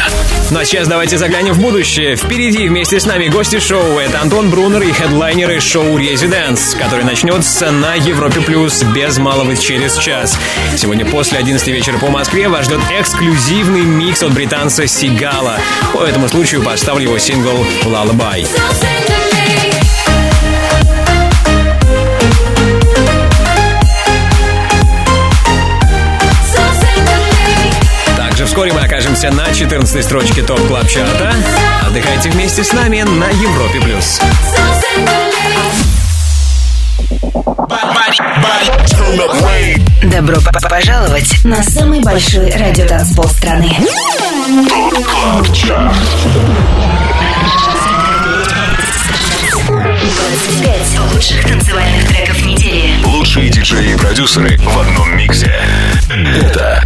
Ну 0.50 0.58
а 0.58 0.64
сейчас 0.64 0.88
давайте 0.88 1.18
заглянем 1.18 1.54
в 1.54 1.60
будущее. 1.60 2.16
Впереди 2.16 2.68
вместе 2.68 2.98
с 2.98 3.06
нами 3.06 3.28
гости 3.28 3.60
шоу. 3.60 3.98
Это 3.98 4.20
Антон 4.20 4.50
Брунер 4.50 4.82
и 4.82 4.92
хедлайнеры 4.92 5.60
шоу 5.60 5.96
«Резиденс», 5.96 6.74
который 6.74 7.04
начнется 7.04 7.70
на 7.70 7.94
Европе 7.94 8.40
Плюс 8.40 8.82
без 8.82 9.18
малого 9.18 9.56
через 9.56 9.98
час. 9.98 10.38
Сегодня 10.76 11.04
после 11.04 11.38
11 11.38 11.66
вечера 11.68 11.98
по 11.98 12.08
Москве 12.08 12.48
вас 12.48 12.66
ждет 12.66 12.80
эксклюзивный 12.90 13.82
микс 13.82 14.22
от 14.22 14.32
британца 14.32 14.86
Сигала. 14.86 15.58
По 15.92 16.04
этому 16.04 16.28
случаю 16.28 16.62
поставлю 16.62 17.04
его 17.04 17.18
сингл 17.18 17.64
«Lullaby». 17.84 18.46
Также 28.40 28.54
вскоре 28.54 28.72
мы 28.72 28.80
окажемся 28.80 29.30
на 29.30 29.52
14 29.52 30.02
строчке 30.02 30.40
Top 30.40 30.66
Club 30.66 30.88
Chart 30.88 31.18
а. 31.18 31.30
Отдыхайте 31.86 32.30
вместе 32.30 32.64
с 32.64 32.72
нами 32.72 33.02
на 33.02 33.28
Европе+. 33.28 33.78
плюс. 33.82 34.18
Добро 40.04 40.36
п- 40.40 40.68
пожаловать 40.70 41.44
на 41.44 41.62
самый 41.62 42.00
большой 42.00 42.50
радиотанцпол 42.50 43.28
страны. 43.28 43.76
25 49.68 51.12
лучших 51.12 51.44
танцевальных 51.44 52.08
треков 52.08 52.42
недели. 52.46 53.04
Лучшие 53.04 53.50
диджеи 53.50 53.92
и 53.92 53.96
продюсеры 53.98 54.56
в 54.58 54.78
одном 54.80 55.14
миксе. 55.16 55.52
Это 56.08 56.82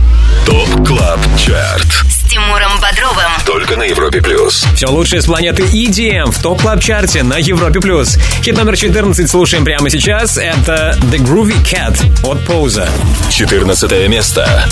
ТОП 0.46 0.86
КЛАБ 0.86 1.20
ЧАРТ. 1.38 1.86
С 2.08 2.28
Тимуром 2.28 2.78
Бодровым. 2.80 3.32
Только 3.46 3.76
на 3.76 3.84
Европе 3.84 4.20
Плюс. 4.20 4.66
Все 4.74 4.86
лучшее 4.88 5.22
с 5.22 5.26
планеты 5.26 5.62
EDM 5.62 6.30
в 6.30 6.42
топ 6.42 6.60
клаб 6.60 6.80
чарте 6.80 7.22
на 7.22 7.38
Европе+. 7.38 7.80
плюс. 7.80 8.18
Хит 8.42 8.56
номер 8.56 8.76
14 8.76 9.28
слушаем 9.28 9.64
прямо 9.64 9.88
сейчас. 9.90 10.36
Это 10.36 10.98
The 11.02 11.18
Groovy 11.18 11.56
Cat 11.62 11.98
от 12.22 12.44
Поуза. 12.46 12.88
14 13.30 14.08
место. 14.08 14.66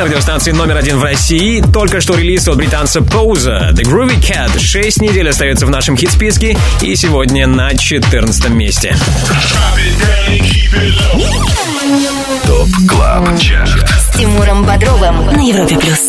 Club 0.00 0.08
Chart 0.08 0.08
на 0.08 0.14
радиостанции 0.16 0.52
номер 0.52 0.76
один 0.78 0.98
в 0.98 1.02
России. 1.02 1.62
Только 1.74 2.00
что 2.00 2.14
релиз 2.14 2.48
от 2.48 2.56
британца 2.56 3.02
PAWSA. 3.02 3.70
The 3.72 3.82
Groovy 3.82 4.18
Cat. 4.18 4.58
Шесть 4.58 5.02
недель 5.02 5.28
остается 5.28 5.66
в 5.66 5.70
нашем 5.70 5.94
хит-списке. 5.94 6.56
И 6.80 6.96
сегодня 6.96 7.46
на 7.46 7.74
14 7.74 8.48
месте. 8.48 8.96
Top 12.46 12.68
Club 12.88 13.38
Chart 13.38 13.88
С 13.88 14.16
Тимуром 14.16 14.64
Бодровым 14.64 15.26
на 15.26 15.40
Европе 15.40 15.76
плюс. 15.76 16.00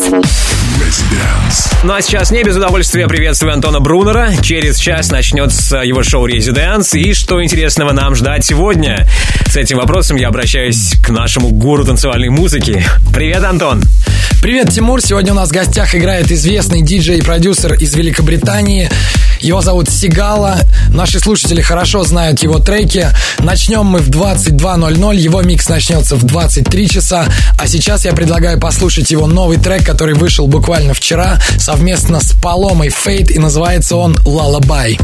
Ну 1.84 1.94
а 1.94 2.00
сейчас 2.00 2.30
не 2.30 2.44
без 2.44 2.54
удовольствия 2.54 3.08
приветствую 3.08 3.52
Антона 3.52 3.80
Брунера. 3.80 4.30
Через 4.40 4.78
час 4.78 5.10
начнется 5.10 5.78
его 5.78 6.04
шоу 6.04 6.26
«ResiDANCE». 6.26 6.94
И 6.94 7.12
что 7.12 7.42
интересного 7.42 7.90
нам 7.90 8.14
ждать 8.14 8.44
сегодня? 8.44 9.08
С 9.46 9.56
этим 9.56 9.78
вопросом 9.78 10.16
я 10.16 10.28
обращаюсь 10.28 10.94
к 11.04 11.10
нашему 11.10 11.50
гуру 11.50 11.84
танцевальной 11.84 12.28
музыки. 12.28 12.84
Привет, 13.12 13.42
Антон! 13.42 13.82
Привет, 14.40 14.70
Тимур. 14.70 15.00
Сегодня 15.00 15.32
у 15.32 15.36
нас 15.36 15.48
в 15.48 15.52
гостях 15.52 15.96
играет 15.96 16.30
известный 16.30 16.82
диджей 16.82 17.18
и 17.18 17.22
продюсер 17.22 17.74
из 17.74 17.94
Великобритании. 17.96 18.88
Его 19.42 19.60
зовут 19.60 19.90
Сигала. 19.90 20.60
Наши 20.88 21.18
слушатели 21.18 21.60
хорошо 21.60 22.04
знают 22.04 22.40
его 22.44 22.60
треки. 22.60 23.08
Начнем 23.40 23.84
мы 23.84 23.98
в 23.98 24.08
22.00. 24.08 25.16
Его 25.16 25.42
микс 25.42 25.68
начнется 25.68 26.14
в 26.14 26.22
23 26.22 26.88
часа. 26.88 27.26
А 27.58 27.66
сейчас 27.66 28.04
я 28.04 28.12
предлагаю 28.12 28.60
послушать 28.60 29.10
его 29.10 29.26
новый 29.26 29.58
трек, 29.58 29.84
который 29.84 30.14
вышел 30.14 30.46
буквально 30.46 30.94
вчера 30.94 31.40
совместно 31.58 32.20
с 32.20 32.32
Паломой 32.40 32.90
Фейт. 32.90 33.32
И 33.32 33.38
называется 33.40 33.96
он 33.96 34.16
«Лалабай». 34.24 34.98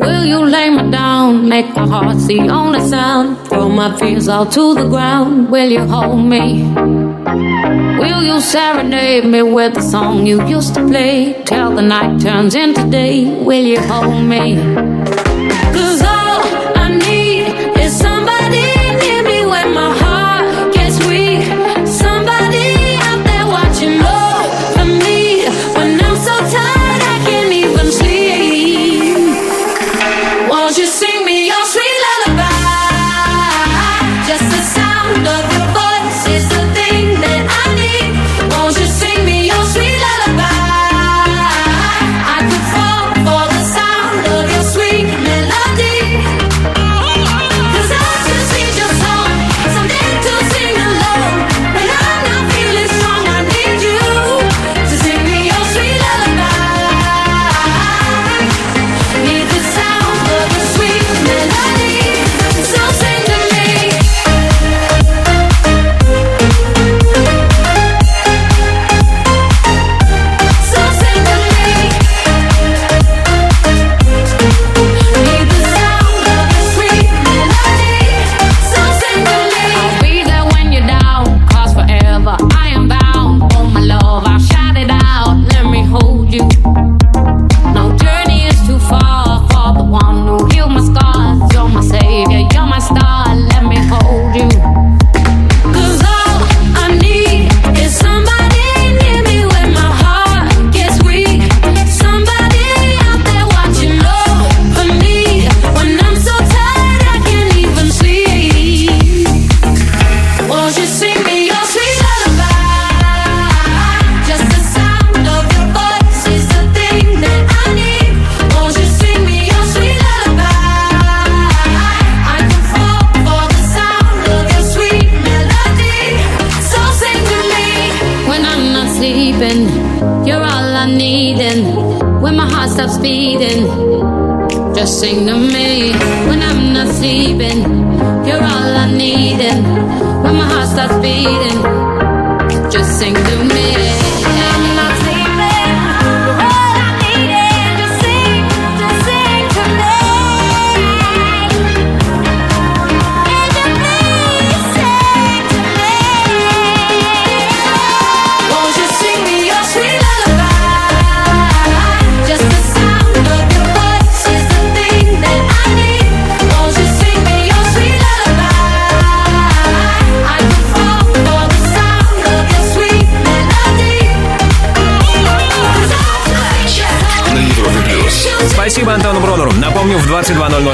Will 0.00 0.24
you 0.24 0.44
lay 0.44 0.70
me 0.70 0.90
down? 0.92 1.48
Make 1.48 1.74
my 1.74 1.86
heart 1.86 2.18
the 2.28 2.48
only 2.48 2.80
sound. 2.80 3.41
Throw 3.52 3.68
my 3.68 3.94
fears 3.98 4.28
all 4.28 4.46
to 4.46 4.74
the 4.74 4.88
ground. 4.88 5.50
Will 5.50 5.68
you 5.68 5.84
hold 5.84 6.24
me? 6.24 6.64
Will 8.00 8.22
you 8.22 8.40
serenade 8.40 9.26
me 9.26 9.42
with 9.42 9.74
the 9.74 9.82
song 9.82 10.24
you 10.24 10.42
used 10.48 10.74
to 10.74 10.86
play? 10.86 11.42
Till 11.44 11.74
the 11.74 11.82
night 11.82 12.18
turns 12.22 12.54
into 12.54 12.88
day. 12.88 13.26
Will 13.44 13.66
you 13.66 13.78
hold 13.80 14.24
me? 14.24 14.91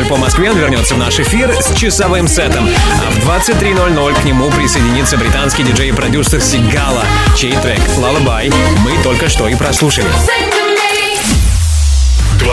По 0.08 0.16
Москве 0.16 0.50
он 0.50 0.56
вернется 0.56 0.94
в 0.94 0.98
наш 0.98 1.20
эфир 1.20 1.52
с 1.60 1.74
часовым 1.74 2.28
сетом. 2.28 2.68
А 3.06 3.10
в 3.10 3.18
23.00 3.28 4.20
к 4.20 4.24
нему 4.24 4.50
присоединится 4.50 5.18
британский 5.18 5.62
диджей 5.62 5.90
и 5.90 5.92
продюсер 5.92 6.40
Сигала, 6.40 7.04
чей 7.36 7.52
трек 7.52 7.80
«Lullaby» 7.96 8.52
мы 8.82 9.02
только 9.02 9.28
что 9.28 9.48
и 9.48 9.54
прослушали. 9.54 10.08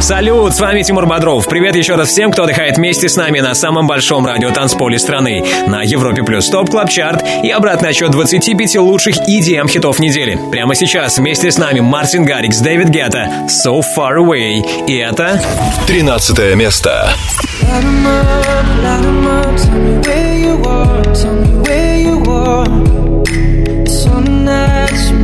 Салют, 0.00 0.54
с 0.54 0.60
вами 0.60 0.82
Тимур 0.82 1.06
Бодров. 1.06 1.46
Привет 1.46 1.76
еще 1.76 1.94
раз 1.94 2.08
всем, 2.08 2.30
кто 2.32 2.44
отдыхает 2.44 2.76
вместе 2.76 3.08
с 3.08 3.16
нами 3.16 3.40
на 3.40 3.54
самом 3.54 3.86
большом 3.86 4.26
радиотанцполе 4.26 4.98
страны, 4.98 5.44
на 5.66 5.82
Европе 5.82 6.22
Плюс 6.22 6.48
Top 6.48 6.70
Club 6.70 6.88
Chart 6.88 7.24
и 7.42 7.50
обратный 7.50 7.90
отчет 7.90 8.10
25 8.10 8.76
лучших 8.76 9.16
EDM 9.28 9.68
хитов 9.68 9.98
недели. 9.98 10.38
Прямо 10.50 10.74
сейчас 10.74 11.18
вместе 11.18 11.50
с 11.50 11.58
нами 11.58 11.80
Мартин 11.80 12.24
Гаррикс, 12.24 12.58
Дэвид 12.58 12.88
Гетта, 12.88 13.46
So 13.48 13.82
Far 13.96 14.16
Away. 14.18 14.86
И 14.86 14.96
это... 14.96 15.40
13 15.86 16.54
место. 16.56 17.14
Light 17.62 17.84
'em 17.84 18.06
up, 18.06 18.66
light 18.82 19.04
'em 19.04 19.26
up, 19.26 19.56
tell 19.56 19.78
me 19.78 20.00
where 20.02 20.38
you 20.38 20.54
are, 20.66 21.02
tell 21.14 21.34
me 21.34 21.62
where 21.62 21.98
you 22.00 22.11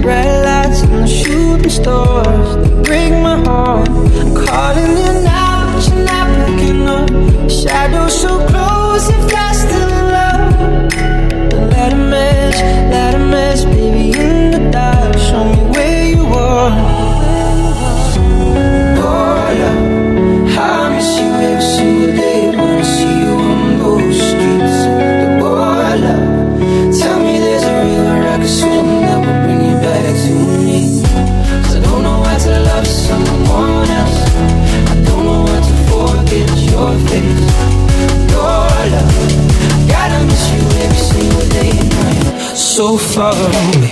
red 0.09 0.45
lights 0.49 0.81
and 0.83 1.03
the 1.03 1.07
shooting 1.07 1.71
stars 1.81 2.51
They 2.63 2.75
break 2.89 3.13
my 3.29 3.37
heart. 3.47 3.89
I'm 4.21 4.31
calling 4.47 4.93
you 5.03 5.13
now 5.23 5.73
but 5.73 5.85
you're 5.89 6.05
not 6.13 6.27
picking 6.37 6.83
up. 6.97 7.09
Shadows 7.61 8.15
so 8.23 8.33
close 8.51 9.05
if 9.17 9.35
I 9.47 9.49
still 9.63 9.91
in 10.01 10.07
love. 10.17 10.45
I 11.53 11.65
Let 11.75 11.93
a 11.93 12.01
mess, 12.13 12.57
let 12.93 13.15
a 13.15 13.23
mess, 13.35 13.65
baby 13.65 14.07
in 14.27 14.51
the 14.55 14.63
dark 14.77 15.13
Show 15.27 15.45
me 15.53 15.61
where 15.75 16.05
you 16.15 16.23
are. 16.49 16.71
Oh 19.11 19.37
yeah, 19.61 19.77
I 20.67 20.95
miss 20.95 21.11
you 21.21 21.31
every 21.49 21.67
single 21.75 22.13
day. 22.23 22.41
When 22.57 22.79
I 22.79 22.83
see 22.95 23.13
you 23.18 23.18
so 42.79 42.97
far. 42.97 43.35
away 43.35 43.88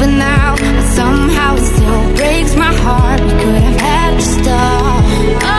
over 0.00 0.10
now, 0.10 0.54
but 0.56 0.82
somehow 0.94 1.56
it 1.56 1.62
still 1.62 2.14
breaks 2.16 2.54
my 2.56 2.72
heart. 2.72 3.20
We 3.20 3.30
could 3.30 3.62
have 3.62 3.80
had 3.80 4.14
just 4.14 4.40
a 4.40 4.62
oh. 5.42 5.58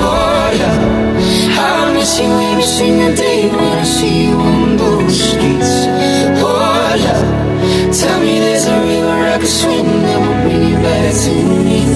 oh 0.00 0.50
yeah, 0.60 0.78
I 1.58 1.92
miss 1.92 2.18
you 2.18 2.30
every 2.30 2.62
single 2.64 3.14
day 3.14 3.48
when 3.48 3.78
I 3.78 3.84
see 3.84 4.28
you 4.28 4.36
on 4.36 4.76
those 4.76 5.18
streets. 5.30 5.72
Oh 6.40 6.94
yeah, 7.04 7.92
tell 7.92 8.20
me 8.20 8.38
there's 8.38 8.66
a 8.66 8.80
river 8.80 9.18
I 9.34 9.38
could 9.40 9.48
swim 9.48 9.86
that 10.02 10.18
will 10.20 10.42
bring 10.44 10.68
you 10.70 10.76
back 10.76 11.14
to 11.24 11.32
me. 11.64 11.95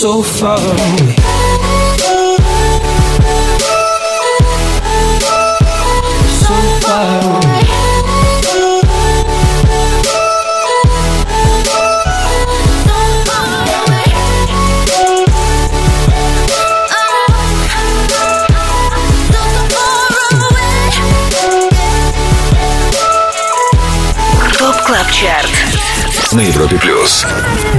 so 0.00 0.22
far 0.22 0.56
away. 0.56 1.14
So 6.40 6.56
far 6.80 7.20
away. 7.20 7.66
Клаб 24.86 25.10
Чарт. 25.10 25.50
На 26.32 26.40
Европе 26.40 26.78
Плюс. 26.78 27.26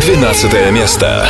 12 0.05 0.71
место. 0.71 1.27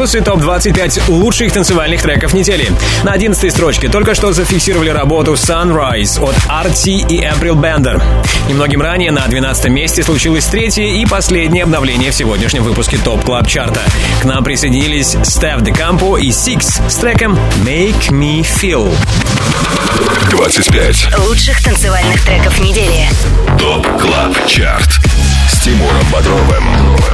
Плюс 0.00 0.14
и 0.14 0.20
ТОП-25 0.22 1.10
лучших 1.10 1.52
танцевальных 1.52 2.00
треков 2.00 2.32
недели. 2.32 2.72
На 3.04 3.12
11 3.12 3.52
строчке 3.52 3.90
только 3.90 4.14
что 4.14 4.32
зафиксировали 4.32 4.88
работу 4.88 5.34
Sunrise 5.34 6.18
от 6.18 6.34
Arty 6.36 7.06
и 7.10 7.20
April 7.22 7.52
Bender. 7.52 8.02
Немногим 8.48 8.80
ранее 8.80 9.10
на 9.10 9.26
12 9.26 9.68
месте 9.68 10.02
случилось 10.02 10.46
третье 10.46 10.84
и 10.84 11.04
последнее 11.04 11.64
обновление 11.64 12.12
в 12.12 12.14
сегодняшнем 12.14 12.62
выпуске 12.62 12.96
Top 12.96 13.22
Club 13.26 13.46
Chart 13.46 13.72
а. 13.72 13.82
К 14.22 14.24
нам 14.24 14.42
присоединились 14.42 15.18
Стеф 15.22 15.60
Де 15.60 15.70
Кампо 15.70 16.16
и 16.16 16.30
Six 16.30 16.88
с 16.88 16.94
треком 16.94 17.38
Make 17.62 18.08
Me 18.08 18.40
Feel. 18.40 18.90
25. 20.30 21.18
Лучших 21.28 21.62
танцевальных 21.62 22.24
треков 22.24 22.58
недели. 22.58 23.06
Top 23.58 23.86
Club 24.00 24.46
Chart. 24.46 24.99
С 25.60 25.62
Тимуром 25.62 26.06
Бодровым. 26.10 26.64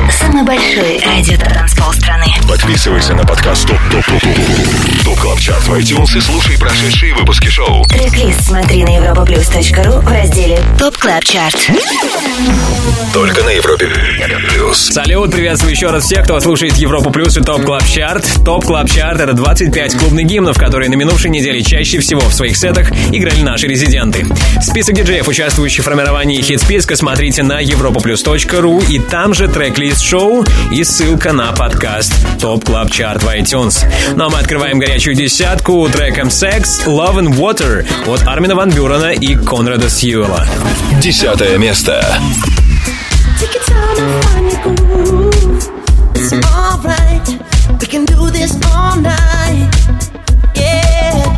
Самый 0.08 0.44
большой 0.44 1.00
радио-танцпол 1.04 1.92
страны. 1.92 2.26
Подписывайся 2.48 3.12
на 3.14 3.24
подкаст 3.24 3.66
Top 3.66 3.80
Top 3.90 4.04
Top 4.06 4.20
Top 4.22 5.04
Top 5.04 5.18
Club 5.18 5.40
Chart 5.40 5.66
в 5.66 5.74
iTunes 5.74 6.16
и 6.16 6.20
слушай 6.20 6.56
прошедшие 6.56 7.12
выпуски 7.14 7.48
шоу. 7.48 7.84
Трек-лист 7.86 8.42
смотри 8.42 8.84
на 8.84 8.90
europaplus.ru 8.90 10.00
в 10.00 10.08
разделе 10.08 10.60
Top 10.78 10.96
Club 10.96 11.24
Chart. 11.24 11.56
Только 13.12 13.42
на 13.42 13.50
Европе 13.50 13.88
плюс. 14.66 14.78
Салют, 14.78 15.32
приветствую 15.32 15.72
еще 15.72 15.90
раз 15.90 16.04
всех, 16.04 16.24
кто 16.24 16.38
слушает 16.40 16.74
Европу 16.74 17.10
Плюс 17.10 17.36
и 17.36 17.40
Top 17.40 17.64
Club 17.64 17.84
Chart. 17.86 18.26
Top 18.44 18.64
Club 18.64 18.90
Chart— 18.90 19.20
это 19.22 19.32
25 19.32 19.96
клубных 19.96 20.26
гимнов, 20.26 20.58
которые 20.58 20.90
на 20.90 20.94
минувшей 20.94 21.30
неделе 21.30 21.62
чаще 21.62 21.98
всего 22.00 22.20
в 22.20 22.34
своих 22.34 22.56
сетах 22.56 22.90
играли 23.12 23.40
наши 23.40 23.66
резиденты. 23.66 24.26
Список 24.60 24.94
диджеев, 24.94 25.26
участвующих 25.28 25.82
в 25.82 25.84
формировании 25.84 26.40
хит-списка, 26.40 26.96
смотрите 26.96 27.42
на 27.42 27.58
europaplus.ru 28.36 28.84
и 28.88 28.98
там 28.98 29.34
же 29.34 29.48
трек-лист 29.48 30.02
шоу 30.02 30.44
и 30.70 30.84
ссылка 30.84 31.32
на 31.32 31.52
подкаст 31.52 32.12
Top 32.40 32.64
Club 32.64 32.90
Chart 32.90 33.22
в 33.22 33.28
iTunes. 33.28 33.84
Ну 34.14 34.26
а 34.26 34.30
мы 34.30 34.38
открываем 34.38 34.78
горячую 34.78 35.16
десятку 35.16 35.88
треком 35.88 36.28
Sex, 36.28 36.86
Love 36.86 37.16
and 37.16 37.34
Water 37.34 37.86
от 38.06 38.26
Армина 38.26 38.54
Ван 38.54 38.70
Бюрена 38.70 39.12
и 39.12 39.34
Конрада 39.36 39.88
Сьюэлла. 39.88 40.46
Десятое 41.00 41.56
место. 41.58 42.04
Take 43.40 43.54
your 43.54 43.64
time 43.64 43.98
and 43.98 44.24
find 44.24 44.52
your 44.52 44.62
groove. 44.76 45.70
It's 46.14 46.32
alright. 46.32 47.28
We 47.80 47.86
can 47.86 48.04
do 48.04 48.30
this 48.30 48.54
all 48.72 48.96
night. 49.00 49.70
Yeah. 50.54 51.36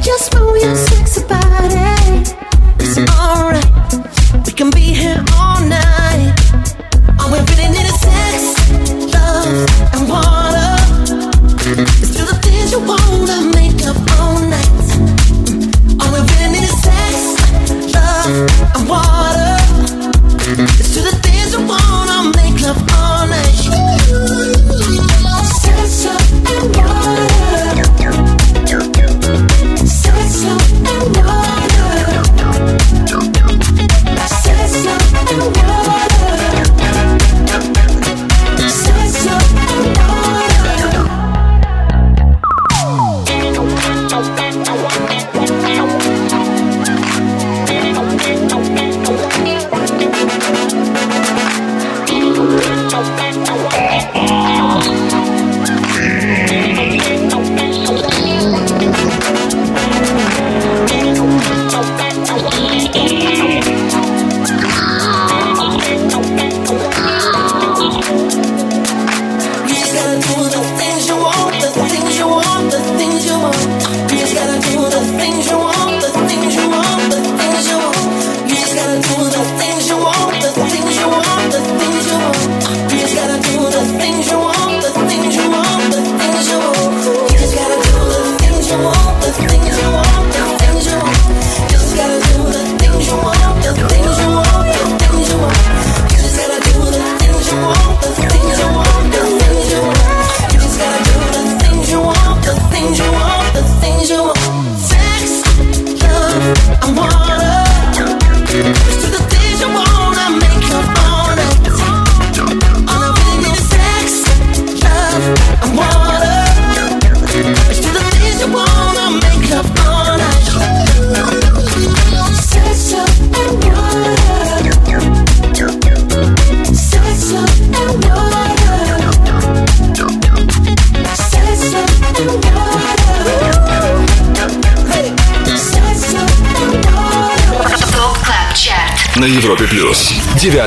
Just 0.00 0.34
move 0.34 0.56
your 0.62 0.76
sexy 0.76 1.22
body. 1.24 2.24
It's 2.78 2.98
alright. 2.98 4.46
We 4.46 4.52
can 4.52 4.70
be 4.70 4.94
here 4.94 5.22
all 5.36 5.49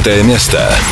Девятое 0.03 0.23
место. 0.23 0.82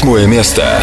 Восьмое 0.00 0.26
место. 0.26 0.80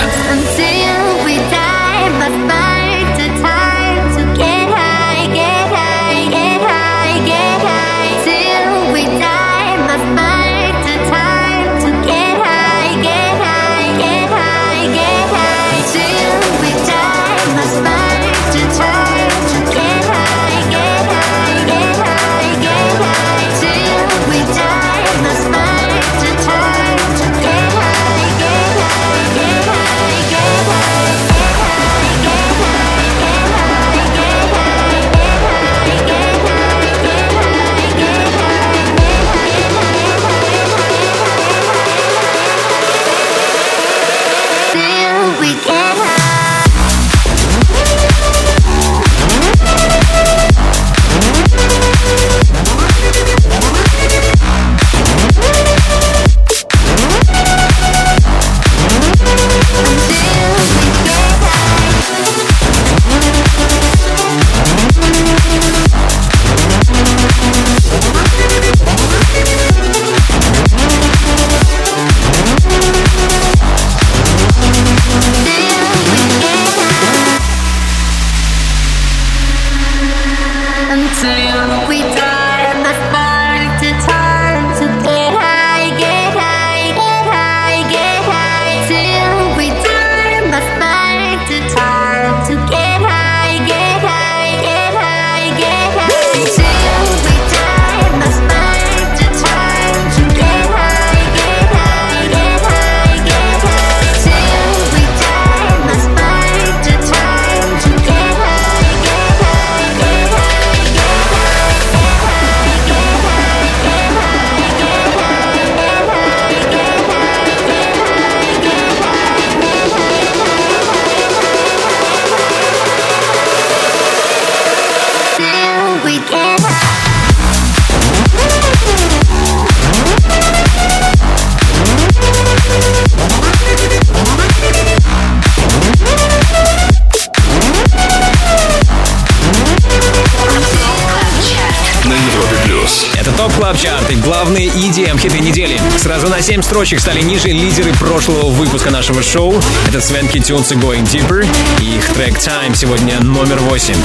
Строчек 146.78 147.00
стали 147.00 147.22
ниже 147.22 147.48
лидеры 147.48 147.92
прошлого 147.94 148.52
выпуска 148.52 148.92
нашего 148.92 149.24
шоу. 149.24 149.60
Это 149.88 150.00
Swanky 150.00 150.38
Tunes 150.38 150.74
и 150.74 150.76
Going 150.76 151.06
Deeper. 151.06 151.44
И 151.82 151.96
их 151.98 152.06
трек 152.14 152.38
Time 152.38 152.76
сегодня 152.76 153.20
номер 153.20 153.58
8. 153.62 153.96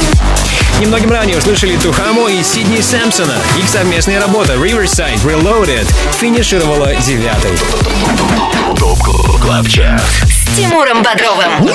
Немногим 0.81 1.11
ранее 1.11 1.37
услышали 1.37 1.77
Tujamo 1.77 2.29
и 2.29 2.43
Сидни 2.43 2.81
Сэмпсона. 2.81 3.37
Их 3.59 3.69
совместная 3.69 4.19
работа 4.19 4.55
Riverside 4.55 5.23
Reloaded 5.23 5.87
финишировала 6.19 6.95
девятой. 6.95 7.59
Top 8.79 9.03
Club 9.43 9.69
Chart 9.69 10.03
С 10.27 10.57
Тимуром 10.57 11.03
Бодровым. 11.03 11.69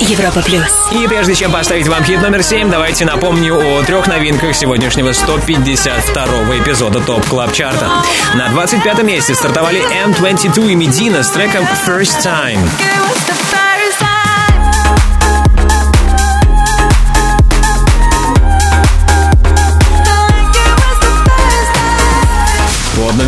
Европа 0.00 0.42
плюс. 0.42 0.88
И 0.92 1.06
прежде 1.06 1.34
чем 1.34 1.52
поставить 1.52 1.88
вам 1.88 2.04
хит 2.04 2.20
номер 2.22 2.42
7, 2.42 2.70
давайте 2.70 3.04
напомню 3.04 3.56
о 3.56 3.82
трех 3.82 4.06
новинках 4.06 4.54
сегодняшнего 4.54 5.12
152 5.12 6.58
эпизода 6.58 7.00
Top 7.00 7.24
Club 7.26 7.52
Chart 7.52 7.78
а. 7.78 7.88
На 8.34 8.48
25 8.48 9.02
месте 9.02 9.34
стартовали 9.34 9.80
M22 10.06 10.72
и 10.72 10.74
Медина 10.74 11.22
с 11.22 11.30
треком 11.30 11.64
First 11.86 12.24
Time. 12.24 12.58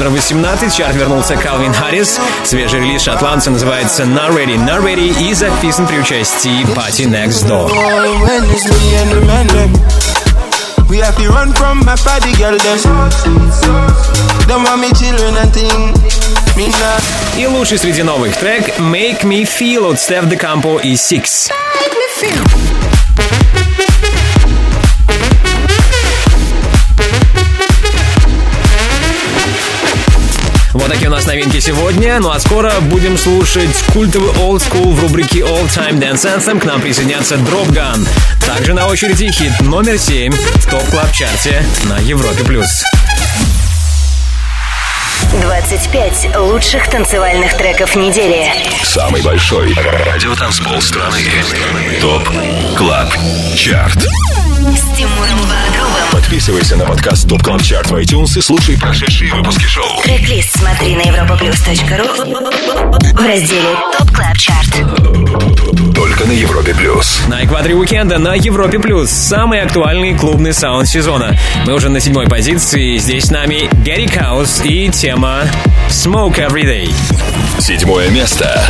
Номер 0.05 0.17
18 0.17 0.71
в 0.71 0.77
чарт 0.77 0.95
вернулся 0.97 1.35
Калвин 1.35 1.73
Харрис. 1.73 2.19
Свежий 2.45 2.81
релиз 2.81 3.03
шотландца 3.03 3.51
называется 3.51 4.03
Not 4.03 4.35
Ready, 4.35 4.57
Not 4.59 4.83
Ready 4.83 5.31
и 5.31 5.33
записан 5.33 5.87
при 5.87 5.99
участии 5.99 6.63
Party 6.75 7.07
Next 7.07 7.47
Door. 7.49 7.71
When 7.71 8.45
it's 8.51 8.69
me 8.69 8.95
and 9.01 9.11
the 9.13 9.25
man 9.25 9.47
them. 9.47 9.73
We 10.91 10.99
have 10.99 11.17
to 11.17 11.31
run 11.31 11.55
from 11.55 11.79
my 11.87 11.97
party 11.97 12.33
girl 12.37 12.59
them. 12.59 12.79
Don't 14.47 14.65
want 14.65 14.81
me 14.83 14.91
children 14.93 15.37
and 15.39 15.53
thing. 15.55 15.95
Me 16.57 16.69
not. 16.69 17.03
И 17.39 17.47
лучший 17.47 17.79
среди 17.79 18.03
новых 18.03 18.37
трек 18.37 18.79
Make 18.79 19.23
Me 19.23 19.49
Feel 19.49 19.91
от 19.91 20.01
Стеф 20.01 20.27
Де 20.27 20.37
Кампо 20.37 20.81
и 20.81 20.95
Six. 20.95 21.51
Вот 30.85 30.93
такие 30.93 31.09
у 31.09 31.13
нас 31.13 31.25
новинки 31.25 31.61
сегодня. 31.61 32.21
Ну 32.21 32.31
а 32.31 32.39
скоро 32.39 32.71
будем 32.83 33.17
слушать 33.17 33.75
культовый 33.95 34.29
Old 34.33 34.59
School 34.59 34.93
в 34.93 35.01
рубрике 35.01 35.39
All 35.39 35.67
Time 35.67 35.99
Dance 35.99 36.27
Anthem. 36.27 36.61
К 36.61 36.67
нам 36.67 36.83
присоединятся 36.83 37.37
Drop 37.37 37.69
Gun. 37.71 38.07
Также 38.45 38.75
на 38.75 38.87
очереди 38.87 39.31
хит 39.31 39.63
номер 39.63 39.97
7 39.97 40.31
в 40.31 40.71
Top 40.71 40.87
Club 40.91 41.11
Chart 41.11 41.56
е 41.56 41.65
на 41.85 41.99
Европе+. 42.01 42.45
плюс. 42.45 42.85
25 45.41 46.37
лучших 46.37 46.91
танцевальных 46.91 47.57
треков 47.57 47.97
недели. 47.97 48.53
Самый 48.83 49.23
большой 49.23 49.73
радиотанцпол 49.73 50.83
страны. 50.83 51.23
Top 52.03 52.29
Club 52.77 53.09
Chart 53.57 54.03
С 54.03 54.99
Тимуром 54.99 55.41
Бодровым. 55.49 55.94
Подписывайся 56.25 56.77
на 56.77 56.87
подкаст 56.87 57.29
Top 57.29 57.43
Club 57.43 57.63
Chart 57.63 57.91
в 57.91 57.95
iTunes 57.97 58.39
и 58.39 58.41
слушай 58.41 58.79
прошедшие 58.79 59.31
выпуски 59.35 59.67
шоу. 59.67 60.01
Трек-лист 60.03 60.59
смотри 60.59 60.97
на 60.97 61.03
europaplus.ru 61.03 63.13
в 63.13 63.27
разделе 63.27 63.77
Top 63.99 64.11
Club 64.11 64.39
Chart. 64.39 65.95
Только 65.95 66.25
на 66.25 66.33
Европе 66.33 66.75
Плюс. 66.75 67.21
На 67.29 67.45
экваторе 67.45 67.75
уикенда 67.75 68.17
на 68.17 68.35
Европе 68.35 68.79
Плюс 68.79 69.11
самый 69.11 69.61
актуальный 69.61 70.17
клубный 70.17 70.55
саунд 70.55 70.89
сезона. 70.89 71.37
Мы 71.67 71.75
уже 71.75 71.91
на 71.91 72.01
седьмой 72.01 72.27
позиции. 72.27 72.97
Здесь 72.97 73.25
с 73.25 73.31
нами 73.31 73.69
Gary 73.85 74.07
Caos 74.07 74.63
и 74.65 74.89
тема 74.89 75.43
Smoke 75.91 76.37
Every 76.37 76.65
Day. 76.65 76.91
Седьмое 77.61 78.09
место. 78.09 78.67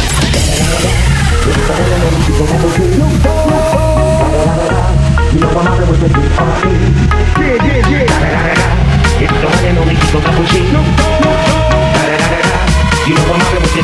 You 5.34 5.40
know 5.40 5.48
I'm. 5.48 5.66
Yeah, 7.40 7.58
yeah, 7.66 7.90
yeah. 7.90 9.18
It's 9.18 9.32
the 9.32 9.46
only 9.50 9.96
No, 10.72 10.78
no, 10.78 11.08
no. 11.22 11.34
You 13.08 13.14
know 13.16 13.34
I'm 13.34 13.40
hopping 13.42 13.62
with. 13.62 13.74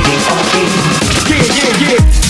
Yeah, 1.28 1.42
yeah, 1.58 1.98
yeah. 1.98 2.29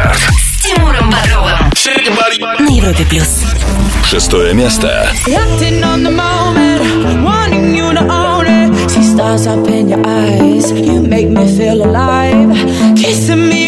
ЧАРТ 0.00 0.16
С 0.16 0.62
Тимуром 0.62 1.10
Бодровым. 1.10 1.70
На 2.58 2.70
Европе 2.70 3.04
плюс. 3.04 3.42
Шестое 4.04 4.54
место. 4.54 5.10
Acting 5.26 5.82
on 5.82 6.02
the 6.02 6.10
moment, 6.10 7.22
wanting 7.22 7.74
you 7.74 7.92
to 7.92 8.00
own 8.10 8.46
it. 8.46 8.90
See 8.90 9.02
stars 9.02 9.46
up 9.46 9.68
in 9.68 9.90
your 9.90 10.00
eyes, 10.06 10.72
you 10.72 11.02
make 11.02 11.28
me 11.28 11.46
feel 11.46 11.82
alive. 11.84 12.56
Kissing 12.96 13.50
me 13.50 13.59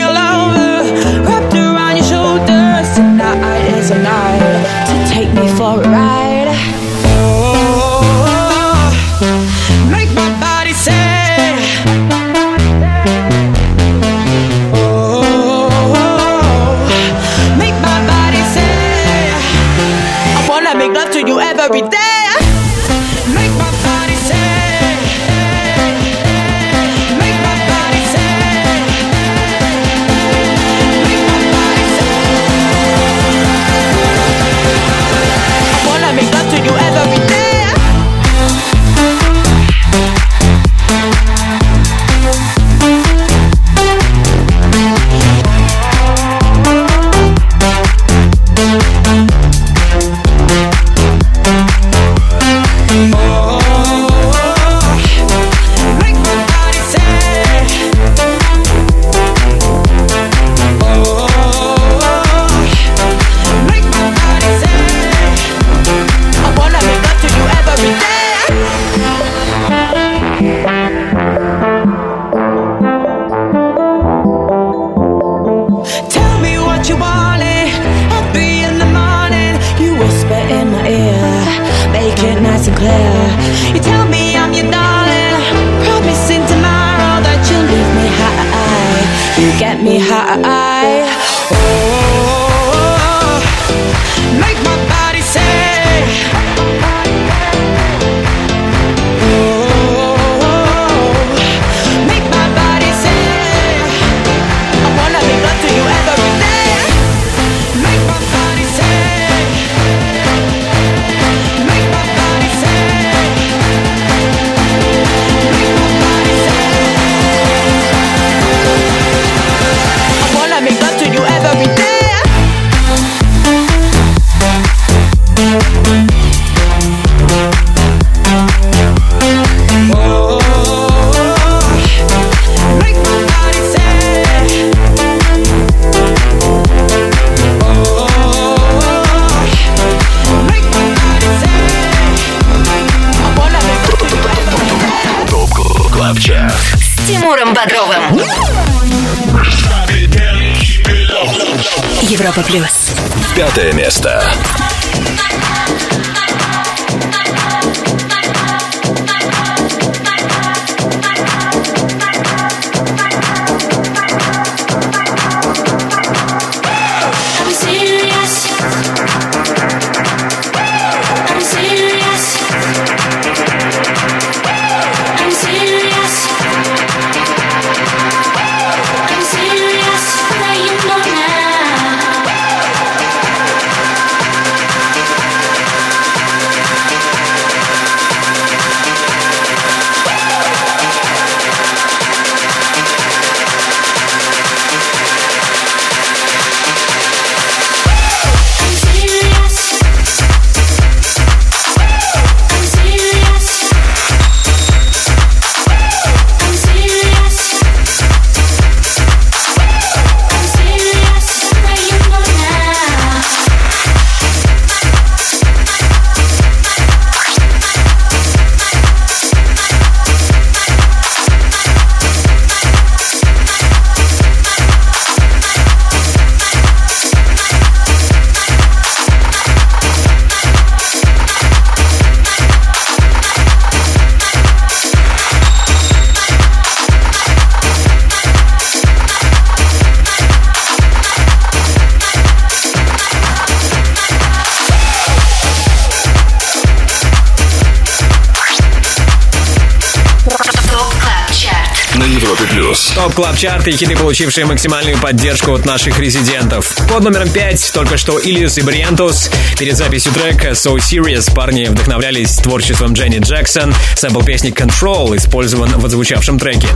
Top 253.43 253.51
Club 253.51 253.63
Chart 253.63 253.67
и 253.67 253.71
хиты, 253.71 253.95
получившие 253.95 254.45
максимальную 254.45 254.97
поддержку 254.97 255.53
от 255.53 255.65
наших 255.65 255.99
резидентов. 255.99 256.77
Под 256.89 257.03
номером 257.03 257.29
5 257.29 257.71
только 257.73 257.97
что 257.97 258.17
Illyus 258.19 258.57
и 258.57 258.61
Barrientos. 258.61 259.29
Перед 259.59 259.75
записью 259.75 260.13
трека 260.13 260.51
So 260.51 260.77
Serious 260.77 261.33
парни 261.33 261.65
вдохновлялись 261.65 262.37
творчеством 262.37 262.93
Дженни 262.93 263.19
Джексон. 263.19 263.73
Сэмпл 263.95 264.21
песни 264.21 264.51
Control 264.51 265.17
использован 265.17 265.77
в 265.77 265.85
отзвучавшем 265.85 266.39
треке. 266.39 266.67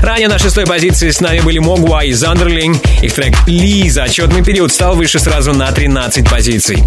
Ранее 0.00 0.28
на 0.28 0.38
шестой 0.38 0.64
позиции 0.64 1.10
с 1.10 1.20
нами 1.20 1.40
были 1.40 1.58
Moguai 1.58 2.04
и 2.04 2.12
Zonderling. 2.12 2.80
Их 3.02 3.12
трек 3.14 3.34
Ли 3.46 3.90
за 3.90 4.04
отчетный 4.04 4.44
период 4.44 4.72
стал 4.72 4.94
выше 4.94 5.18
сразу 5.18 5.52
на 5.52 5.70
13 5.72 6.28
позиций. 6.28 6.82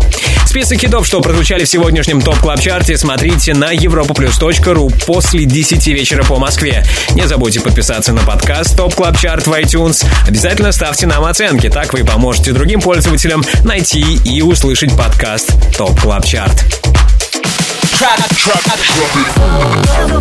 Список 0.56 0.80
хитов, 0.80 1.06
что 1.06 1.19
прозвучали 1.19 1.65
в 1.65 1.68
сегодняшнем 1.68 2.22
Top 2.22 2.38
Club 2.38 2.61
Chart 2.61 2.87
е, 2.87 2.98
смотрите 2.98 3.53
на 3.53 3.76
europaplus.ru 3.76 5.06
после 5.06 5.44
10 5.44 5.86
вечера 5.88 6.23
по 6.23 6.38
Москве. 6.38 6.82
Не 7.14 7.27
забудьте 7.27 7.60
подписаться 7.60 8.14
на 8.14 8.22
подкаст 8.22 8.77
Top 8.77 8.95
Club 8.95 9.18
Chart 9.18 9.48
в 9.48 9.52
iTunes. 9.52 10.06
Обязательно 10.26 10.72
ставьте 10.72 11.07
нам 11.07 11.26
оценки, 11.26 11.68
так 11.69 11.91
вы 11.91 12.06
поможете 12.06 12.53
другим 12.53 12.80
пользователям 12.80 13.44
найти 13.65 14.18
и 14.23 14.41
услышать 14.41 14.95
подкаст 14.95 15.52
Top 15.77 15.99
Club 15.99 16.26
Chart. 16.26 16.85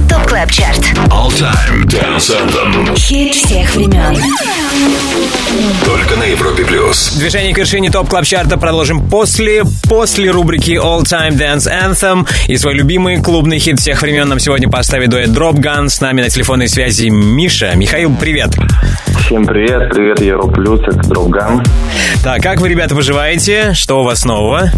Top 0.08 0.26
Club 0.28 0.50
Chart. 0.52 0.78
All 1.10 1.28
Time 1.28 1.84
Dance 1.86 2.30
Anthem. 2.30 2.96
Хит 2.96 3.34
всех 3.34 3.74
времен. 3.74 4.16
Только 5.84 6.16
на 6.16 6.22
Европе 6.22 6.64
Плюс. 6.64 7.14
Движение 7.14 7.52
к 7.52 7.58
вершине 7.58 7.90
Top 7.90 8.08
Club 8.08 8.24
Chart 8.24 8.53
а 8.53 8.58
продолжим 8.58 9.08
после, 9.08 9.64
после 9.88 10.30
рубрики 10.30 10.78
All 10.80 11.02
Time 11.02 11.32
Dance 11.32 11.68
Anthem. 11.68 12.28
И 12.46 12.56
свой 12.58 12.74
любимый 12.74 13.20
клубный 13.20 13.58
хит 13.58 13.80
всех 13.80 14.02
времен 14.02 14.28
нам 14.28 14.38
сегодня 14.38 14.70
поставит 14.70 15.10
дуэт 15.10 15.30
Dropgun. 15.30 15.88
С 15.88 16.00
нами 16.00 16.22
на 16.22 16.30
телефонной 16.30 16.68
связи 16.68 17.08
Миша. 17.08 17.74
Михаил, 17.74 18.14
привет. 18.14 18.50
Всем 19.26 19.44
привет, 19.46 19.92
привет, 19.92 20.20
Еро 20.20 20.46
Плюс, 20.46 20.80
это 20.82 21.08
Дровган. 21.08 21.64
Так, 22.22 22.40
как 22.40 22.60
вы, 22.60 22.68
ребята, 22.68 22.94
поживаете? 22.94 23.72
Что 23.72 24.00
у 24.02 24.04
вас 24.04 24.24
нового? 24.24 24.70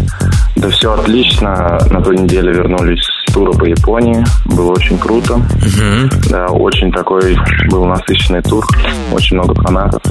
Да 0.57 0.69
все 0.69 0.91
отлично, 0.93 1.77
на 1.91 2.01
той 2.01 2.17
неделе 2.17 2.51
вернулись 2.51 2.99
с 3.27 3.31
тура 3.31 3.51
по 3.51 3.65
Японии, 3.65 4.25
было 4.45 4.71
очень 4.71 4.97
круто. 4.97 5.39
Да, 6.29 6.47
очень 6.47 6.91
такой 6.91 7.37
был 7.69 7.85
насыщенный 7.85 8.41
тур, 8.41 8.65
очень 9.11 9.35
много 9.35 9.53
фанатов. 9.61 10.01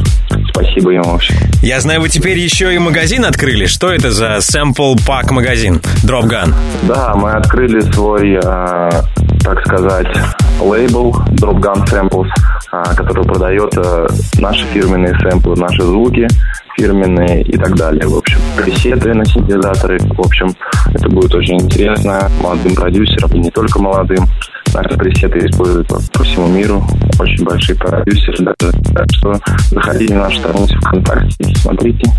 Спасибо 0.51 0.93
им 0.93 1.03
вообще. 1.03 1.35
Я 1.63 1.81
знаю, 1.81 2.01
вы 2.01 2.09
теперь 2.09 2.39
еще 2.39 2.73
и 2.73 2.79
магазин 2.79 3.25
открыли. 3.25 3.67
Что 3.67 3.91
это 3.91 4.13
за 4.13 4.37
Sample 4.37 4.95
Pack 5.07 5.33
магазин? 5.33 5.81
Drop 6.05 6.29
Gun. 6.29 6.55
Да, 6.85 7.15
мы 7.17 7.33
открыли 7.33 7.81
свой, 7.81 8.39
а, 8.45 9.03
так 9.43 9.61
сказать, 9.67 10.17
лейбл 10.61 11.17
Drop 11.33 11.59
Gun 11.59 11.85
Samples, 11.87 12.29
а, 12.71 12.95
который 12.95 13.25
продает 13.25 13.77
а, 13.79 14.07
наши 14.39 14.65
фирменные 14.67 15.19
сэмплы, 15.19 15.57
наши 15.57 15.83
звуки 15.83 16.29
фирменные 16.77 17.43
и 17.43 17.57
так 17.57 17.75
далее. 17.77 18.07
В 18.07 18.17
общем, 18.17 18.39
пресеты 18.57 19.15
на 19.15 19.25
синтезаторы. 19.25 19.99
В 19.99 20.21
общем, 20.21 20.55
это 20.93 21.09
будет 21.09 21.35
очень 21.35 21.61
интересно 21.61 22.31
молодым 22.41 22.75
продюсерам 22.75 23.31
и 23.33 23.39
не 23.39 23.51
только 23.51 23.81
молодым. 23.81 24.27
Наши 24.75 24.97
пресеты 24.99 25.39
используют 25.39 25.89
по, 25.89 26.23
всему 26.23 26.49
миру. 26.49 26.85
Очень 27.19 27.45
большие 27.45 27.77
продюсеры 27.79 28.37
даже. 28.45 28.73
Так 28.95 29.07
что 29.13 29.41
заходите 29.71 30.15
на 30.15 30.25
нашу 30.25 30.39
страницу 30.39 30.77
ВКонтакте 30.81 31.47
смотрите, 31.67 32.11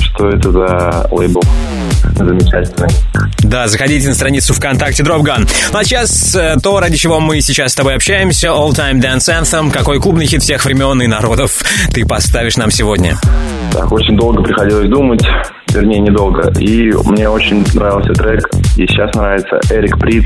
что 0.00 0.28
это 0.28 0.50
за 0.50 1.08
лейбл 1.10 1.42
замечательный. 2.24 2.88
Да, 3.40 3.68
заходите 3.68 4.08
на 4.08 4.14
страницу 4.14 4.54
ВКонтакте 4.54 5.02
Dropgun. 5.02 5.48
Ну 5.72 5.78
а 5.78 5.84
сейчас 5.84 6.34
э, 6.34 6.56
то, 6.62 6.80
ради 6.80 6.96
чего 6.96 7.20
мы 7.20 7.40
сейчас 7.40 7.72
с 7.72 7.74
тобой 7.74 7.94
общаемся, 7.94 8.48
All 8.48 8.70
Time 8.70 9.00
Dance 9.00 9.42
Anthem. 9.42 9.70
Какой 9.70 10.00
клубный 10.00 10.26
хит 10.26 10.42
всех 10.42 10.64
времен 10.64 11.00
и 11.02 11.06
народов 11.06 11.62
ты 11.92 12.04
поставишь 12.06 12.56
нам 12.56 12.70
сегодня? 12.70 13.18
Так, 13.72 13.90
очень 13.92 14.16
долго 14.16 14.42
приходилось 14.42 14.88
думать, 14.88 15.22
вернее, 15.76 16.00
недолго. 16.00 16.52
И 16.58 16.92
мне 17.04 17.28
очень 17.28 17.64
нравился 17.74 18.12
трек, 18.14 18.48
и 18.76 18.86
сейчас 18.86 19.14
нравится 19.14 19.60
Эрик 19.70 19.98
Приц, 19.98 20.24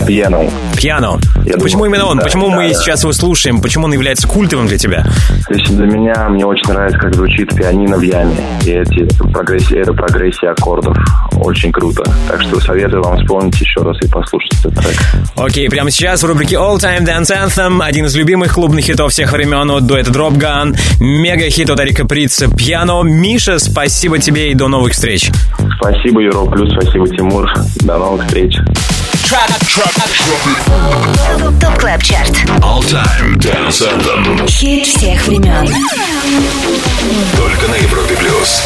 Piano. 0.00 0.50
Пьяно. 0.76 1.18
Я 1.44 1.54
Почему 1.54 1.84
думаю, 1.84 1.90
именно 1.90 2.06
он? 2.06 2.18
да, 2.18 2.24
Почему 2.24 2.48
да, 2.50 2.56
мы 2.56 2.68
да. 2.68 2.74
сейчас 2.74 3.02
его 3.02 3.12
слушаем? 3.12 3.60
Почему 3.60 3.84
он 3.86 3.92
является 3.92 4.26
культовым 4.26 4.66
для 4.66 4.78
тебя? 4.78 5.04
Лично 5.48 5.76
для 5.76 5.86
меня 5.86 6.28
мне 6.28 6.44
очень 6.44 6.72
нравится, 6.72 6.98
как 6.98 7.14
звучит 7.14 7.54
пианино 7.54 7.96
в 7.96 8.02
яме. 8.02 8.34
И 8.64 8.70
эти 8.70 9.06
прогрессии, 9.32 9.78
эта 9.78 9.92
прогрессия 9.92 10.50
аккордов 10.50 10.96
очень 11.36 11.70
круто. 11.72 12.02
Так 12.28 12.40
что 12.42 12.60
советую 12.60 13.02
вам 13.02 13.18
вспомнить 13.18 13.60
еще 13.60 13.82
раз 13.82 13.96
и 14.02 14.08
послушать 14.08 14.52
этот 14.60 14.74
трек. 14.76 14.96
Окей, 15.36 15.68
прямо 15.68 15.90
сейчас 15.90 16.22
в 16.22 16.26
рубрике 16.26 16.56
All 16.56 16.76
Time 16.78 17.04
Dance 17.04 17.30
Anthem 17.30 17.82
один 17.82 18.06
из 18.06 18.16
любимых 18.16 18.54
клубных 18.54 18.84
хитов 18.84 19.12
всех 19.12 19.32
времен 19.32 19.70
от 19.70 19.86
дуэта 19.86 20.10
Dropgun, 20.10 20.76
мега-хит 21.00 21.68
от 21.68 21.78
Эрика 21.80 22.06
Прица 22.06 22.48
«Pjanoo». 22.48 23.02
Миша, 23.02 23.58
спасибо 23.58 24.18
тебе 24.18 24.50
и 24.50 24.54
до 24.54 24.68
новых 24.68 24.79
встреч. 24.88 25.30
Спасибо, 25.76 26.20
Европа 26.20 26.46
Плюс, 26.50 26.70
спасибо, 26.72 27.06
Тимур. 27.08 27.52
До 27.82 27.98
новых 27.98 28.26
встреч. 28.26 28.56
Top 31.60 31.78
Club 31.78 32.02
Chart. 32.02 32.30
All 32.62 32.80
Time 32.80 33.36
Dance 33.36 33.82
Anthem. 33.82 34.46
Хит 34.48 34.86
всех 34.86 35.26
времен. 35.26 35.68
Только 37.36 37.68
на 37.68 37.74
Европе 37.74 38.16
плюс. 38.16 38.62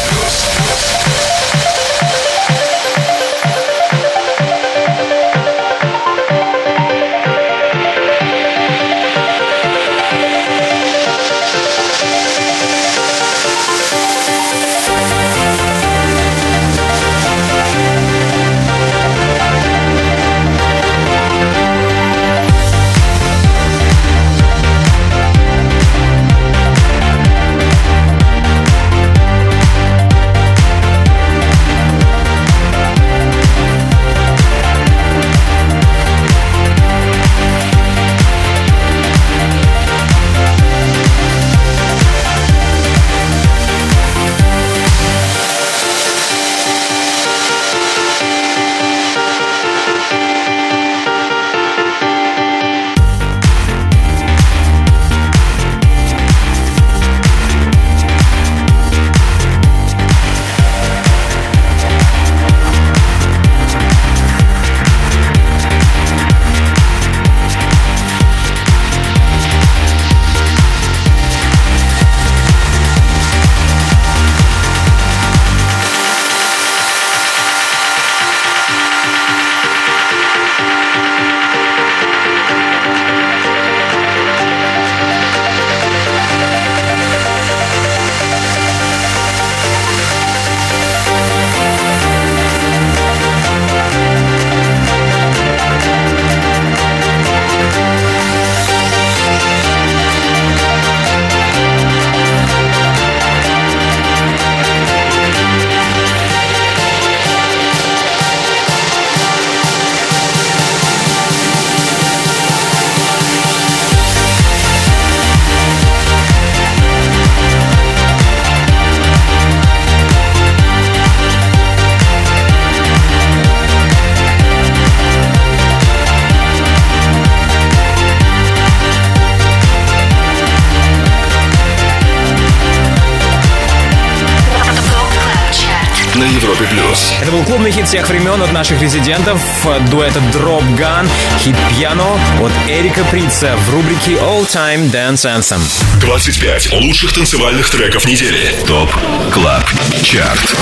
Это 137.25 137.31
был 137.31 137.43
клубный 137.43 137.71
хит 137.71 137.87
всех 137.87 138.07
времен 138.07 138.39
от 138.39 138.51
наших 138.51 138.79
резидентов, 138.79 139.41
э, 139.65 139.79
дуэта 139.89 140.19
Dropgun, 140.31 141.09
хит 141.39 141.55
«Pjanoo» 141.71 142.19
от 142.39 142.51
Эрика 142.67 143.03
Прица 143.05 143.55
в 143.65 143.73
рубрике 143.73 144.11
All 144.11 144.45
Time 144.47 144.91
Dance 144.91 145.25
Anthem. 145.25 145.59
25 146.01 146.73
лучших 146.73 147.13
танцевальных 147.13 147.67
треков 147.71 148.05
недели. 148.05 148.53
Top 148.67 148.91
Club 149.33 149.63
Chart. 150.03 150.55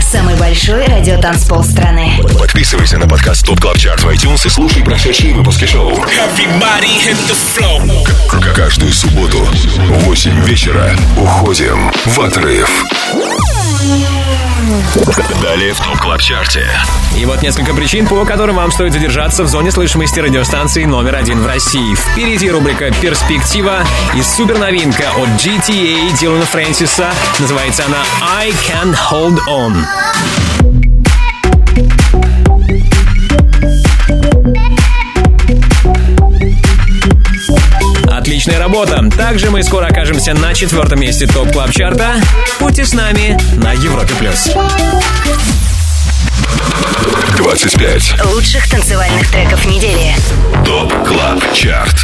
Самый 0.00 0.36
большой 0.36 0.86
радиотанцпол 0.86 1.64
страны. 1.64 2.20
Подписывайся 2.38 2.98
на 2.98 3.08
подкаст 3.08 3.44
Top 3.44 3.60
Club 3.60 3.76
Chart 3.76 4.04
в 4.04 4.08
iTunes 4.08 4.46
и 4.46 4.48
слушай 4.48 4.84
прошедшие 4.84 5.34
выпуски 5.34 5.64
шоу. 5.64 5.92
К- 8.28 8.54
Каждую 8.54 8.92
субботу 8.92 9.38
в 9.38 10.04
8 10.04 10.44
вечера 10.44 10.96
уходим 11.16 11.90
в 12.04 12.20
отрыв. 12.20 12.70
Далее 15.42 15.72
в 15.74 15.78
Top 15.78 15.98
Club 15.98 16.20
Chart 16.20 16.54
е. 16.54 16.68
И 17.16 17.24
вот 17.24 17.40
несколько 17.40 17.72
причин, 17.72 18.06
по 18.06 18.24
которым 18.24 18.56
вам 18.56 18.72
стоит 18.72 18.92
задержаться 18.92 19.44
в 19.44 19.48
зоне 19.48 19.70
слышимости 19.70 20.18
радиостанции 20.18 20.84
номер 20.84 21.14
один 21.14 21.40
в 21.40 21.46
России. 21.46 21.94
Впереди 21.94 22.50
рубрика 22.50 22.90
«Перспектива» 23.00 23.84
и 24.14 24.22
суперновинка 24.22 25.04
от 25.16 25.28
GTA 25.40 26.18
Дилана 26.18 26.46
Фрэнсиса. 26.46 27.12
Называется 27.38 27.84
она 27.86 28.02
«I 28.38 28.50
Can 28.50 28.96
Hold 29.10 29.38
On». 29.48 30.75
Отличная 38.26 38.58
работа. 38.58 39.08
Также 39.16 39.52
мы 39.52 39.62
скоро 39.62 39.86
окажемся 39.86 40.34
на 40.34 40.52
четвертом 40.52 40.98
месте 40.98 41.28
Top 41.28 41.52
Club 41.52 41.70
Chart 41.70 42.03
а. 42.03 42.16
Будьте 42.58 42.84
с 42.84 42.92
нами 42.92 43.38
на 43.56 43.72
Европе+. 43.72 44.12
плюс. 44.18 44.50
25. 47.36 48.24
Лучших 48.32 48.68
танцевальных 48.68 49.30
треков 49.30 49.64
недели. 49.66 50.14
Top 50.64 50.92
Club 51.06 51.40
Chart. 51.52 51.94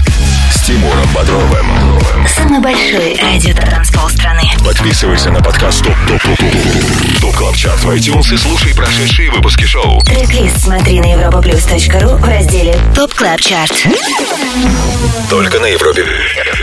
С 0.52 0.62
Тимуром 0.62 1.08
Бодровым. 1.14 1.66
Самый 2.28 2.60
большой 2.60 3.18
радиотанцпол 3.20 4.08
страны. 4.10 4.42
Подписывайся 4.64 5.30
на 5.30 5.42
подкаст 5.42 5.82
Top 5.82 5.96
Top 6.06 6.22
Top 6.22 6.38
Top 6.38 7.20
Top 7.20 7.34
Club 7.36 7.56
Chart 7.56 7.82
в 7.82 7.90
iTunes 7.90 8.32
и 8.32 8.36
слушай 8.36 8.74
прошедшие 8.74 9.30
выпуски 9.30 9.64
шоу. 9.64 10.00
Трек-лист 10.02 10.62
смотри 10.62 11.00
на 11.00 11.06
europaplus.ru 11.06 12.16
в 12.16 12.24
разделе 12.24 12.78
Top 12.94 13.14
Club 13.14 13.40
Chart. 13.40 13.86
Только 15.30 15.58
на 15.58 15.66
Европе 15.66 16.04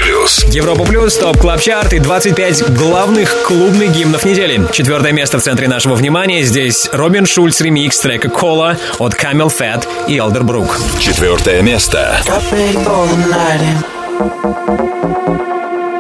плюс. 0.03 0.43
Европа 0.45 0.83
Плюс, 0.83 1.17
Top 1.17 1.37
Club 1.37 1.61
Chart 1.61 1.93
и 1.93 1.99
25 1.99 2.73
главных 2.73 3.43
клубных 3.43 3.95
гимнов 3.95 4.25
недели. 4.25 4.61
Четвертое 4.71 5.11
место 5.11 5.39
в 5.39 5.43
центре 5.43 5.67
нашего 5.67 5.95
внимания. 5.95 6.43
Здесь 6.43 6.89
Робин 6.91 7.25
Шульц 7.25 7.58
ремикс 7.58 7.98
трека 7.98 8.28
«Кола» 8.28 8.76
от 8.98 9.14
Camel 9.14 9.48
Fat 9.48 9.86
и 10.06 10.18
Elderbrook. 10.18 10.70
Четвертое 11.00 11.62
место. 11.62 12.20
Got 12.24 12.42
ready 12.52 12.76
for 12.84 13.06
the 13.08 13.16
night 13.28 13.60
in. 13.60 13.78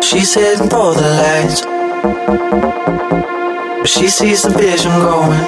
She's 0.00 0.34
heading 0.34 0.68
for 0.70 0.94
the 0.94 1.08
lights. 1.22 1.62
But 3.80 3.88
she 3.88 4.08
sees 4.08 4.42
the 4.42 4.50
vision 4.50 4.92
going. 5.00 5.44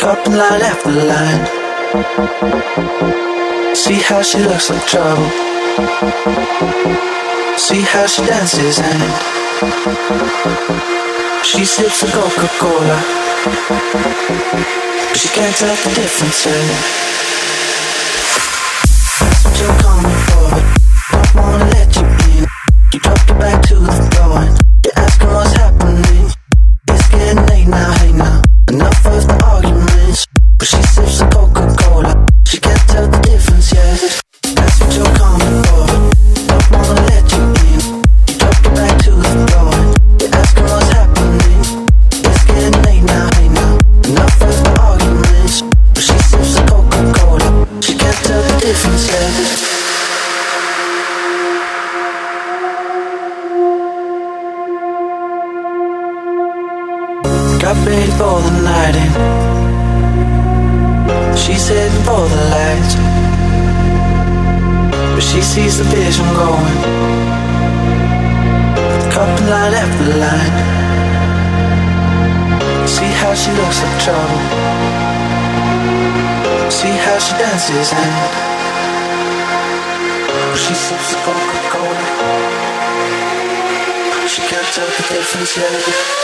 Cupping 0.00 0.36
line 0.36 0.62
after 0.62 0.90
line. 0.90 1.46
See 3.74 4.00
how 4.08 4.22
she 4.22 4.38
looks 4.38 4.68
like 4.68 4.86
trouble. 4.86 5.30
See 7.56 7.80
how 7.80 8.06
she 8.06 8.22
dances 8.26 8.78
and 8.78 9.12
she 11.42 11.64
sips 11.64 12.02
a 12.02 12.06
Coca 12.12 12.48
Cola. 12.58 13.19
She 13.43 13.49
can't 15.29 15.55
tell 15.55 15.75
the 15.75 15.91
difference, 15.95 16.45
eh? 16.45 16.51
That's 19.19 19.45
what 19.45 19.59
you're 19.59 19.77
coming 19.81 20.17
for. 20.29 20.49
Don't 21.11 21.35
wanna 21.35 21.65
let 21.71 21.95
you 21.95 22.05
in. 22.37 22.45
You 22.93 22.99
dropped 22.99 23.27
your 23.27 23.39
back 23.39 23.61
to 23.63 23.75
the 23.79 23.91
floor. 24.13 24.60
lights. 62.71 62.95
But 65.13 65.23
she 65.23 65.41
sees 65.41 65.77
the 65.77 65.85
vision 65.95 66.27
going. 66.41 66.77
Couple 69.13 69.45
line 69.51 69.73
after 69.83 70.07
line. 70.23 70.55
See 72.95 73.11
how 73.21 73.33
she 73.41 73.51
looks 73.59 73.79
like 73.83 73.97
trouble. 74.05 74.41
See 76.69 76.95
how 77.05 77.17
she 77.25 77.33
dances 77.41 77.89
and 77.93 78.13
she 80.63 80.73
sips 80.73 81.15
Coca 81.23 81.59
Cola. 81.71 82.05
She 84.27 84.41
can't 84.49 84.69
tell 84.75 84.89
the 84.97 85.03
difference 85.13 85.57
yet. 85.57 86.21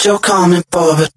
what 0.00 0.06
you're 0.06 0.18
coming 0.18 0.62
for, 0.70 0.96
but 0.96 1.09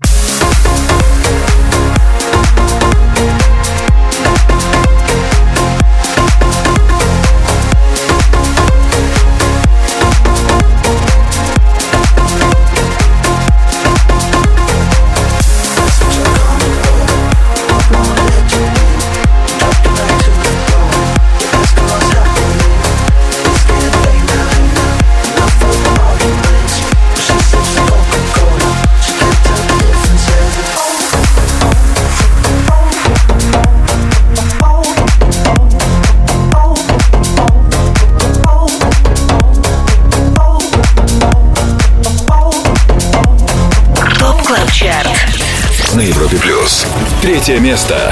место. 47.74 48.03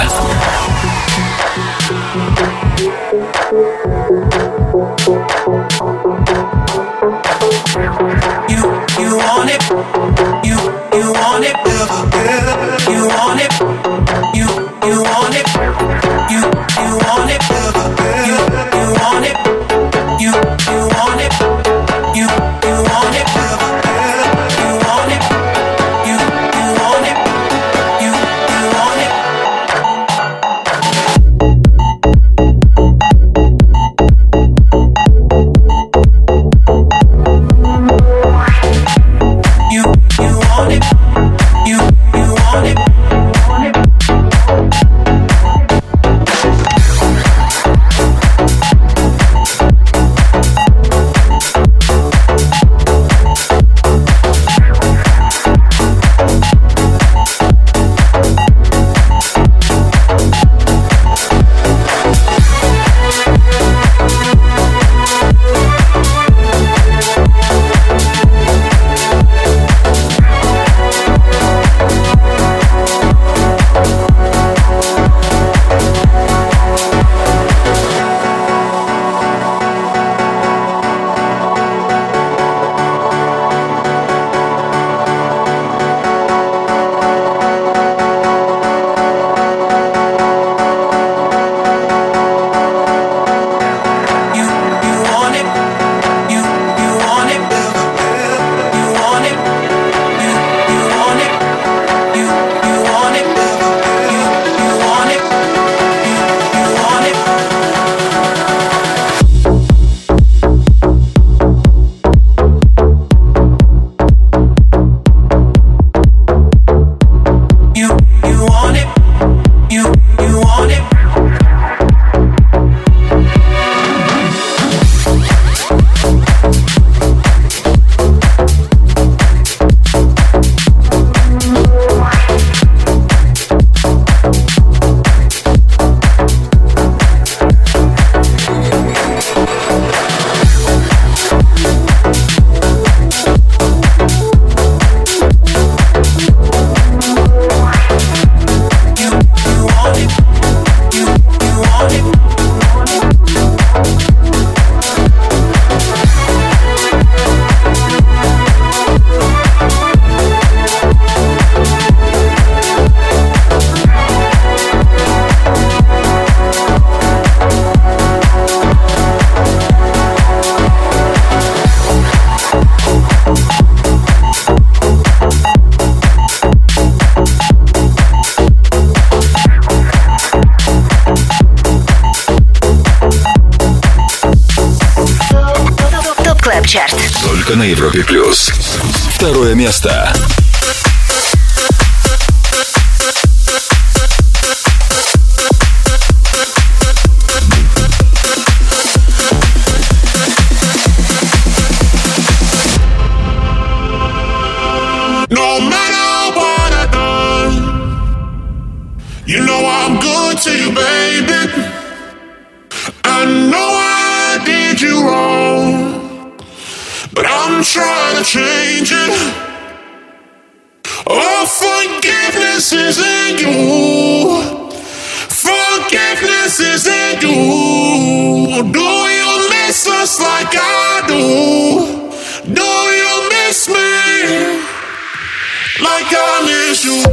Like 236.01 236.13
I 236.17 236.41
miss 236.47 236.83
you, 236.83 237.03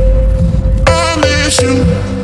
I 0.87 1.17
miss 1.21 1.61
you, 1.61 2.18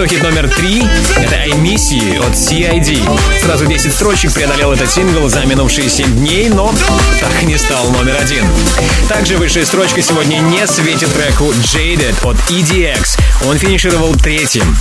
что 0.00 0.06
хит 0.06 0.22
номер 0.22 0.48
три— 0.48 0.82
это 1.18 1.34
«I 1.36 1.50
Miss 1.50 1.92
You» 1.92 2.26
от 2.26 2.32
CID. 2.32 3.06
Сразу 3.44 3.66
10 3.66 3.92
строчек 3.92 4.32
преодолел 4.32 4.72
этот 4.72 4.90
сингл 4.90 5.28
за 5.28 5.44
минувшие 5.44 5.90
7 5.90 6.10
дней, 6.16 6.48
но 6.48 6.72
так 7.20 7.30
и 7.42 7.44
не 7.44 7.58
стал 7.58 7.86
номер 7.90 8.16
один. 8.18 8.46
Также 9.10 9.36
высшая 9.36 9.66
строчка 9.66 10.00
сегодня 10.00 10.36
не 10.36 10.66
светит 10.66 11.12
треку 11.12 11.52
«Jaded» 11.52 12.14
от 12.26 12.36
EDX. 12.50 13.18
Он 13.46 13.58
финишировал 13.58 14.14
третьим. 14.14 14.74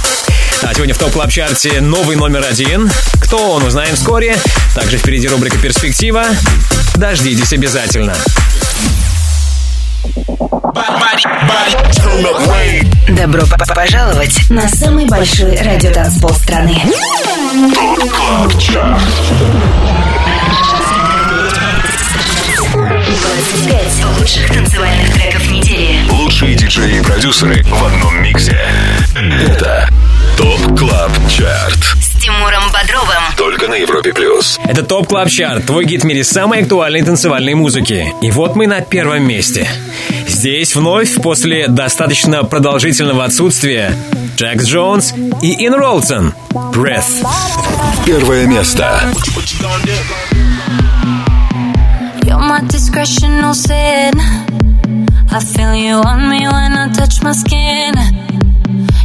А 0.64 0.74
сегодня 0.74 0.94
в 0.94 0.98
топ 0.98 1.12
клаб 1.12 1.30
чарте 1.30 1.82
новый 1.82 2.16
номер 2.16 2.46
один. 2.50 2.90
Кто 3.22 3.56
он, 3.56 3.64
узнаем 3.66 3.98
вскоре. 3.98 4.38
Также 4.74 4.98
впереди 4.98 5.28
рубрика 5.28 5.58
«Перспектива». 5.58 6.28
Дождитесь 6.96 7.52
обязательно. 7.52 8.16
Добро 12.22 12.40
п- 12.40 12.89
п- 13.07 13.73
пожаловать 13.76 14.49
на 14.49 14.67
самый 14.67 15.05
большой 15.07 15.55
радиотанцпол 15.57 16.34
страны. 16.35 16.76
Пять 23.67 24.05
лучших 24.19 24.47
танцевальных 24.53 25.13
треков 25.13 25.49
недели. 25.49 25.99
Лучшие 26.11 26.55
диджеи 26.55 26.97
и 26.99 27.01
продюсеры 27.01 27.63
в 27.63 27.84
одном 27.84 28.21
миксе. 28.21 28.57
Это 29.15 29.89
Top 30.38 30.77
Club 30.77 31.11
Chart. 31.30 31.77
С 32.01 32.21
Тимуром 32.21 32.63
Бодровым. 32.71 33.23
Только 33.38 33.67
на 33.67 33.76
Европе 33.76 34.13
плюс. 34.13 34.59
Это 34.65 34.84
Top 34.84 35.07
Club 35.07 35.30
Chart, 35.30 35.65
твой 35.65 35.85
гид 35.85 36.01
в 36.01 36.05
мире 36.05 36.23
самой 36.23 36.61
актуальной 36.61 37.01
танцевальной 37.01 37.53
музыки. 37.55 38.13
И 38.21 38.30
вот 38.31 38.55
мы 38.55 38.67
на 38.67 38.81
первом 38.81 39.23
месте. 39.23 39.67
Здесь 40.40 40.74
вновь, 40.74 41.16
после 41.16 41.68
достаточно 41.68 42.45
продолжительного 42.45 43.26
отсутствия, 43.26 43.94
Джекс 44.38 44.68
Джонс 44.68 45.14
и 45.41 45.68
Ин 45.68 45.74
Ролсон. 45.74 46.34
Breath. 46.72 47.28
Первое 48.06 48.48
место. 48.48 49.02
You're 52.24 52.40
my 52.40 52.61
discretional 52.70 53.53
sin. 53.53 54.14
I 55.30 55.41
feel 55.41 55.76
you 55.76 55.95
on 55.95 56.30
me 56.30 56.48
when 56.48 56.74
I 56.74 56.90
touch 56.94 57.22
my 57.22 57.34
skin. 57.34 57.94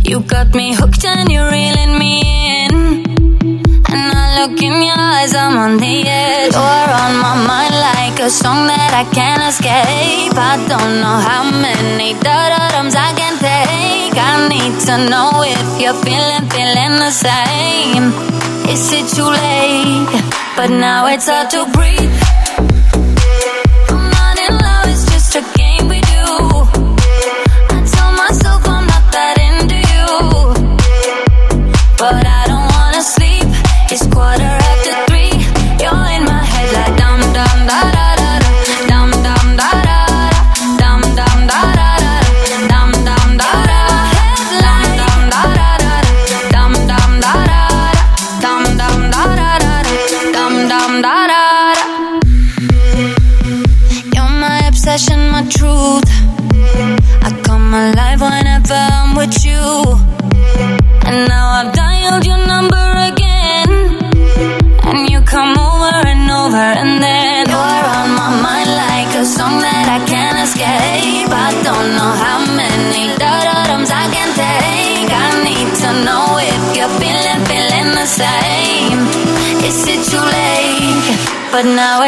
You 0.05 0.21
got 0.21 0.55
me 0.55 0.73
hooked 0.73 1.05
and 1.05 1.33
you're 1.33 1.51
reeling 1.51 1.99
me 1.99 2.23
in. 2.69 2.84
Look 4.45 4.61
in 4.61 4.83
your 4.83 5.01
eyes, 5.01 5.35
I'm 5.35 5.57
on 5.57 5.79
the 5.79 6.05
edge. 6.05 6.53
You're 6.53 6.91
on 7.03 7.13
my 7.17 7.33
mind 7.49 7.73
like 7.73 8.21
a 8.21 8.29
song 8.29 8.67
that 8.69 8.93
I 8.93 9.09
can't 9.09 9.41
escape. 9.41 10.37
I 10.37 10.61
don't 10.69 11.01
know 11.01 11.17
how 11.17 11.49
many 11.49 12.13
da-da-dums 12.21 12.95
I 12.95 13.17
can 13.17 13.41
take. 13.41 14.13
I 14.13 14.45
need 14.53 14.77
to 14.85 15.09
know 15.09 15.41
if 15.41 15.81
you're 15.81 15.97
feeling, 16.05 16.45
feeling 16.53 16.93
the 17.01 17.09
same. 17.09 18.13
Is 18.69 18.93
it 18.93 19.09
too 19.17 19.33
late? 19.33 20.13
But 20.57 20.69
now 20.69 21.07
it's 21.07 21.27
hard 21.27 21.49
to 21.57 21.65
breathe. 21.73 22.34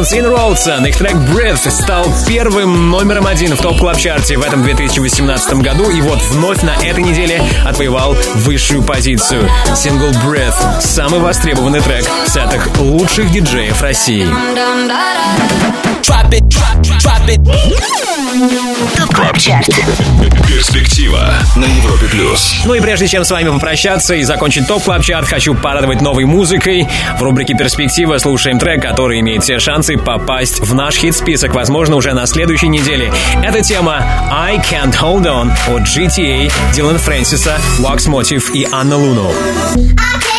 Jax 0.00 0.10
Jones, 0.10 0.12
Ina 0.12 0.24
Wroldsen, 0.24 0.88
их 0.88 0.96
трек 0.96 1.14
Breathe 1.14 1.70
стал 1.70 2.06
первым 2.26 2.90
номером 2.90 3.26
один 3.26 3.54
в 3.54 3.60
Top 3.60 3.78
Club 3.78 3.98
Chart 3.98 4.30
е 4.30 4.36
в 4.36 4.42
этом 4.42 4.62
2018 4.62 5.54
году 5.54 5.90
и 5.90 6.00
вот 6.00 6.20
вновь 6.30 6.62
на 6.62 6.74
этой 6.76 7.02
неделе 7.02 7.42
отвоевал 7.66 8.16
высшую 8.36 8.82
позицию. 8.82 9.48
Сингл 9.74 10.10
Breath– 10.24 10.80
самый 10.80 11.20
востребованный 11.20 11.80
трек 11.80 12.04
в 12.24 12.30
сетах 12.30 12.68
лучших 12.78 13.30
диджеев 13.30 13.80
России. 13.82 14.26
Drop 16.02 16.30
it, 16.30 16.48
drop, 16.48 16.80
drop 16.98 17.28
it. 17.28 18.19
Top 18.96 19.12
Club 19.12 19.36
Chart. 19.38 19.66
Перспектива 20.46 21.34
на 21.56 21.64
Европе 21.64 22.06
плюс. 22.06 22.54
Ну 22.64 22.74
и 22.74 22.80
прежде 22.80 23.08
чем 23.08 23.24
с 23.24 23.30
вами 23.32 23.48
попрощаться 23.48 24.14
и 24.14 24.22
закончить 24.22 24.68
Top 24.68 24.84
Club 24.84 25.02
Chart, 25.02 25.26
хочу 25.26 25.54
порадовать 25.54 26.00
новой 26.00 26.26
музыкой. 26.26 26.86
В 27.18 27.22
рубрике 27.22 27.54
«Перспектива» 27.54 28.18
слушаем 28.18 28.60
трек, 28.60 28.82
который 28.82 29.18
имеет 29.18 29.42
все 29.42 29.58
шансы 29.58 29.96
попасть 29.96 30.60
в 30.60 30.74
наш 30.74 30.94
хит-список, 30.94 31.54
возможно, 31.54 31.96
уже 31.96 32.12
на 32.12 32.24
следующей 32.26 32.68
неделе. 32.68 33.12
Это 33.42 33.62
тема 33.62 34.04
«I 34.30 34.58
Can't 34.58 34.96
Hold 35.00 35.24
On» 35.24 35.50
от 35.66 35.82
GTA, 35.82 36.52
Дилан 36.72 36.98
Фрэнсиса, 36.98 37.58
Wax 37.78 38.06
Motive 38.06 38.52
и 38.52 38.64
Анна 38.70 38.96
Луну. 38.96 39.32
В 39.32 40.29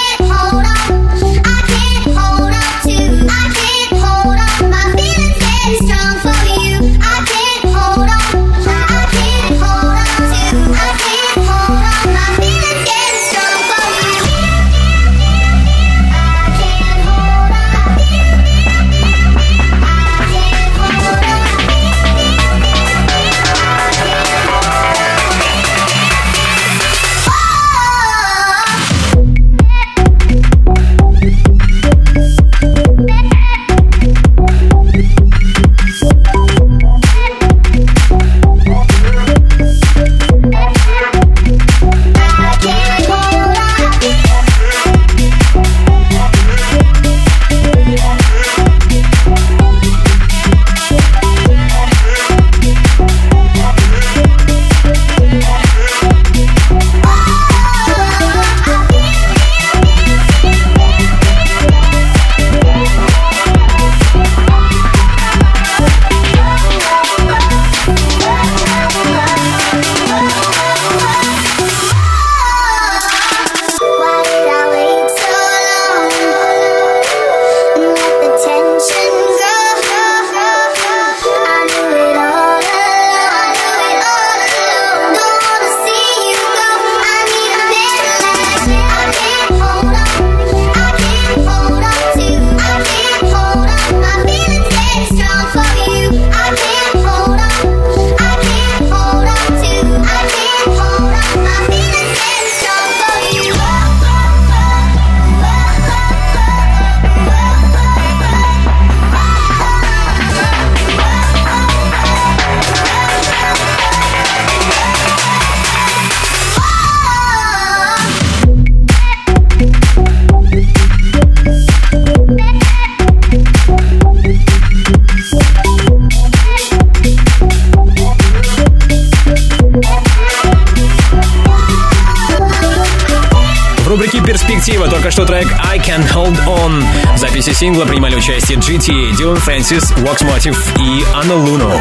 сингла 137.82 137.86
принимали 137.88 138.11
участие 138.22 138.60
GTA, 138.60 139.18
Дилан 139.18 139.38
Фрэнсис, 139.38 139.94
Wax 139.94 140.22
Motive 140.22 140.56
и 140.80 141.04
Анна 141.12 141.34
Луну. 141.34 141.72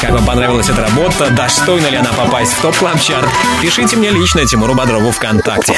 Как 0.00 0.12
вам 0.12 0.24
понравилась 0.24 0.66
эта 0.70 0.80
работа? 0.80 1.28
Достойна 1.36 1.88
ли 1.88 1.96
она 1.98 2.10
попасть 2.14 2.54
в 2.54 2.62
топ 2.62 2.74
клаб 2.74 2.98
чарт 2.98 3.28
Пишите 3.60 3.96
мне 3.96 4.08
лично 4.08 4.46
Тимуру 4.46 4.74
Бодрову 4.74 5.10
ВКонтакте. 5.10 5.74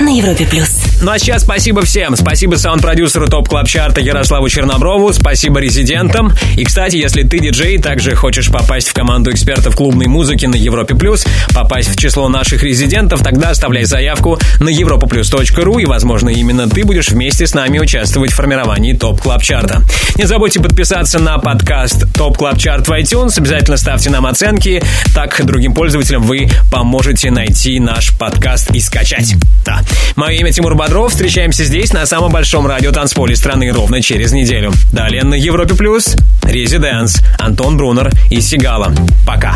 На 0.00 0.14
Европе 0.14 0.46
плюс. 0.46 0.82
Ну 1.00 1.10
а 1.10 1.18
сейчас 1.18 1.42
спасибо 1.42 1.80
всем. 1.80 2.16
Спасибо 2.16 2.56
саунд-продюсеру 2.56 3.26
топ 3.28 3.48
клаб 3.48 3.66
чарта 3.66 4.02
Ярославу 4.02 4.50
Черноброву. 4.50 5.14
Спасибо 5.14 5.58
резидентам. 5.60 6.32
И, 6.58 6.64
кстати, 6.64 6.96
если 6.96 7.22
ты 7.22 7.38
диджей, 7.38 7.78
также 7.78 8.14
хочешь 8.14 8.50
попасть 8.50 8.88
в 8.88 8.92
команду 8.92 9.30
экспертов 9.30 9.74
клубной 9.74 10.06
музыки 10.06 10.44
на 10.44 10.56
Европе 10.56 10.94
плюс, 10.94 11.24
попасть 11.54 11.88
в 11.88 11.96
число 11.96 12.28
наших 12.28 12.62
резидентов, 12.62 13.22
тогда 13.22 13.50
оставляй 13.50 13.84
заявку 13.84 14.38
на 14.58 14.68
europoplus.ru 14.68 15.80
и, 15.80 15.86
возможно, 15.86 16.28
именно 16.28 16.68
ты 16.68 16.84
будешь 16.84 17.08
вместе 17.08 17.46
с 17.46 17.54
нами 17.54 17.69
участвовать 17.78 18.32
в 18.32 18.34
формировании 18.34 18.92
топ 18.94 19.20
клаб 19.20 19.42
чарта 19.42 19.82
Не 20.16 20.24
забудьте 20.24 20.60
подписаться 20.60 21.18
на 21.18 21.38
подкаст 21.38 22.04
Top 22.14 22.36
Club 22.36 22.58
Chart 22.58 22.88
в 22.88 22.92
iTunes. 22.92 23.38
Обязательно 23.38 23.76
ставьте 23.76 24.10
нам 24.10 24.26
оценки. 24.26 24.82
Так 25.14 25.44
другим 25.44 25.74
пользователям 25.74 26.22
вы 26.22 26.48
поможете 26.70 27.30
найти 27.30 27.80
наш 27.80 28.16
подкаст 28.18 28.70
и 28.70 28.80
скачать. 28.80 29.34
Да. 29.64 29.80
Мое 30.16 30.36
имя 30.38 30.52
Тимур 30.52 30.74
Бодров. 30.74 31.12
Встречаемся 31.12 31.64
здесь, 31.64 31.92
на 31.92 32.06
самом 32.06 32.32
большом 32.32 32.66
радио 32.66 32.92
танцполе 32.92 33.36
страны, 33.36 33.72
ровно 33.72 34.02
через 34.02 34.32
неделю. 34.32 34.72
Далее 34.92 35.24
на 35.24 35.34
Европе 35.34 35.74
Плюс, 35.74 36.16
ResiDANCE, 36.42 37.20
Антон 37.38 37.76
Брунер 37.76 38.10
и 38.30 38.40
Сигала. 38.40 38.92
Пока. 39.26 39.54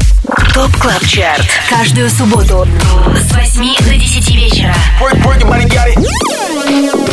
Top 0.52 0.70
Club 0.76 1.04
Chart. 1.06 1.46
Каждую 1.68 2.10
субботу 2.10 2.66
с 3.28 3.32
8 3.32 3.84
до 3.84 3.94
10 3.96 4.30
вечера. 4.34 4.74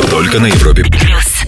Только 0.09 0.39
на 0.39 0.45
Европе 0.45 0.83
Плюс. 0.83 1.40